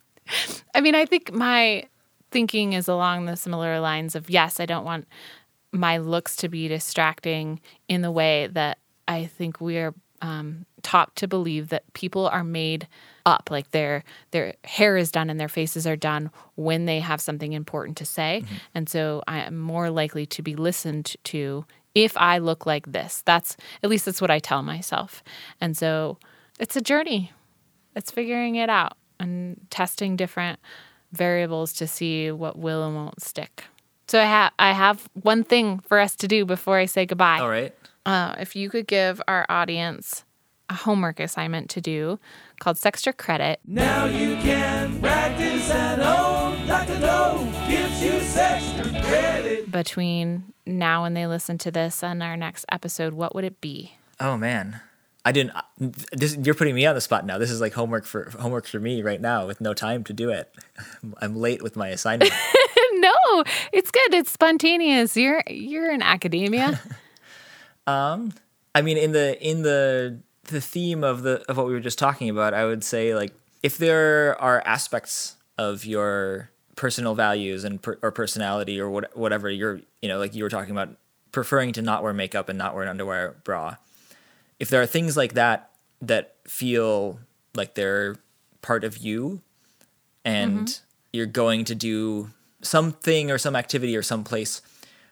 [0.74, 1.84] I mean, I think my
[2.30, 5.06] thinking is along the similar lines of yes, I don't want
[5.72, 8.78] my looks to be distracting in the way that
[9.08, 12.86] I think we are um, taught to believe that people are made
[13.26, 17.20] up, like their their hair is done and their faces are done when they have
[17.20, 18.44] something important to say,
[18.74, 23.22] and so I am more likely to be listened to if I look like this.
[23.24, 25.22] That's at least that's what I tell myself,
[25.60, 26.18] and so
[26.60, 27.32] it's a journey
[27.98, 30.60] it's figuring it out and testing different
[31.12, 33.64] variables to see what will and won't stick.
[34.06, 37.40] So I have I have one thing for us to do before I say goodbye.
[37.40, 37.74] All right.
[38.08, 40.24] Uh, if you could give our audience
[40.70, 42.18] a homework assignment to do
[42.58, 46.66] called Sextra Credit, Now you can practice at home.
[46.66, 46.98] Dr.
[47.00, 49.70] Doe gives you extra credit.
[49.70, 53.92] between now and they listen to this and our next episode, what would it be?
[54.18, 54.80] Oh man,
[55.26, 55.52] I didn't.
[56.10, 57.36] This, you're putting me on the spot now.
[57.36, 60.30] This is like homework for homework for me right now with no time to do
[60.30, 60.50] it.
[61.20, 62.32] I'm late with my assignment.
[62.94, 64.14] no, it's good.
[64.14, 65.14] It's spontaneous.
[65.14, 66.80] You're you're in academia.
[67.88, 68.34] Um,
[68.74, 71.98] I mean, in the in the the theme of the of what we were just
[71.98, 73.32] talking about, I would say like
[73.62, 79.50] if there are aspects of your personal values and per, or personality or what, whatever
[79.50, 80.90] you're you know like you were talking about
[81.32, 83.76] preferring to not wear makeup and not wear an underwire bra,
[84.60, 85.70] if there are things like that
[86.02, 87.18] that feel
[87.54, 88.16] like they're
[88.60, 89.40] part of you
[90.24, 90.84] and mm-hmm.
[91.12, 92.30] you're going to do
[92.60, 94.60] something or some activity or some place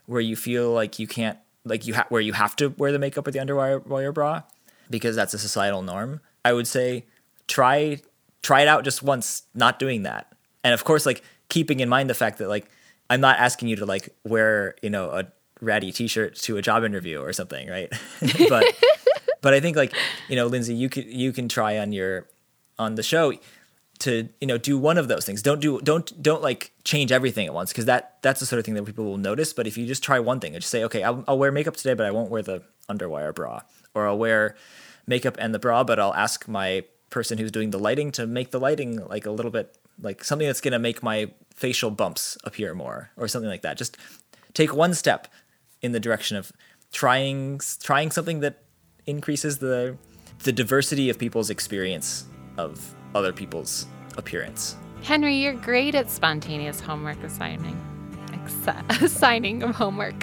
[0.04, 2.98] where you feel like you can't like you ha- where you have to wear the
[2.98, 4.42] makeup or the underwire wire bra
[4.88, 7.04] because that's a societal norm i would say
[7.48, 8.00] try
[8.42, 10.32] try it out just once not doing that.
[10.62, 12.68] And of course like keeping in mind the fact that like
[13.10, 15.26] i'm not asking you to like wear you know a
[15.60, 17.92] ratty t-shirt to a job interview or something right?
[18.48, 18.64] But
[19.42, 19.92] but i think like
[20.28, 22.26] you know lindsey you can you can try on your
[22.78, 23.32] on the show
[23.98, 25.42] to you know do one of those things.
[25.42, 28.64] Don't do don't don't like change everything at once because that that's the sort of
[28.64, 29.52] thing that people will notice.
[29.52, 31.76] But if you just try one thing and just say okay I'll, I'll wear makeup
[31.76, 33.60] today but i won't wear the underwire bra.
[33.94, 34.56] Or i'll wear
[35.06, 38.50] makeup and the bra but i'll ask my person who's doing the lighting to make
[38.50, 42.36] the lighting like a little bit like something that's going to make my facial bumps
[42.44, 43.78] appear more or something like that.
[43.78, 43.96] Just
[44.54, 45.28] take one step
[45.82, 46.52] in the direction of
[46.92, 48.64] trying trying something that
[49.06, 49.96] increases the
[50.44, 52.26] the diversity of people's experience
[52.58, 53.86] of other people's
[54.16, 54.76] appearance.
[55.02, 57.76] Henry, you're great at spontaneous homework assigning.
[58.32, 58.68] Ex-
[59.02, 60.14] assigning of homework.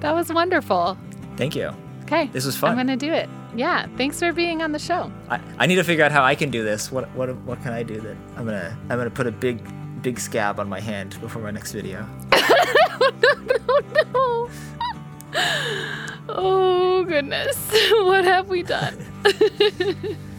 [0.00, 0.96] That was wonderful.
[1.36, 1.70] Thank you.
[2.04, 2.28] Okay.
[2.32, 2.70] This was fun.
[2.70, 3.28] I'm going to do it.
[3.54, 3.86] Yeah.
[3.96, 5.12] Thanks for being on the show.
[5.28, 6.90] I, I need to figure out how I can do this.
[6.90, 9.60] What what what can I do that I'm gonna I'm gonna put a big
[10.02, 12.06] big scab on my hand before my next video.
[12.32, 14.50] oh,
[15.34, 15.34] no.
[16.34, 17.58] Oh, goodness.
[17.92, 18.96] What have we done?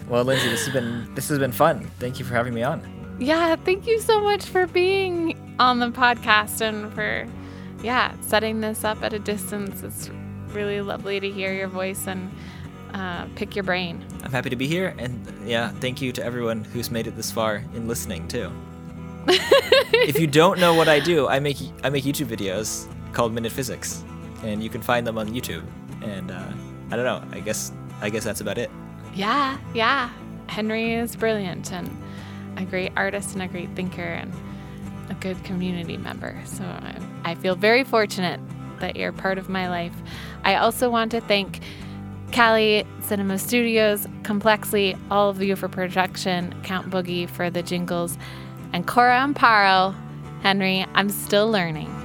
[0.08, 1.90] Well, Lindsey, this has been this has been fun.
[2.00, 2.82] Thank you for having me on.
[3.20, 7.28] Yeah, thank you so much for being on the podcast and for,
[7.84, 9.84] yeah, setting this up at a distance.
[9.84, 10.10] It's
[10.48, 12.32] really lovely to hear your voice and
[12.94, 14.06] uh, pick your brain.
[14.24, 17.32] I'm happy to be here, and yeah, thank you to everyone who's made it this
[17.32, 18.52] far in listening too.
[19.28, 24.04] if you don't know what I do, I make I make YouTube videos called MinutePhysics,
[24.44, 25.64] and you can find them on YouTube.
[26.02, 26.52] And uh,
[26.92, 27.24] I don't know.
[27.32, 28.70] I guess I guess that's about it.
[29.14, 30.10] Yeah, yeah.
[30.48, 31.90] Henry is brilliant and
[32.58, 34.34] a great artist and a great thinker and
[35.10, 36.40] a good community member.
[36.46, 38.40] So I, I feel very fortunate
[38.80, 39.96] that you're part of my life.
[40.44, 41.62] I also want to thank
[42.32, 48.18] Cali Cinema Studios, Complexly, all of you for production, Count Boogie for the jingles,
[48.74, 49.96] and Cora Amparo.
[50.42, 52.03] Henry, I'm still learning.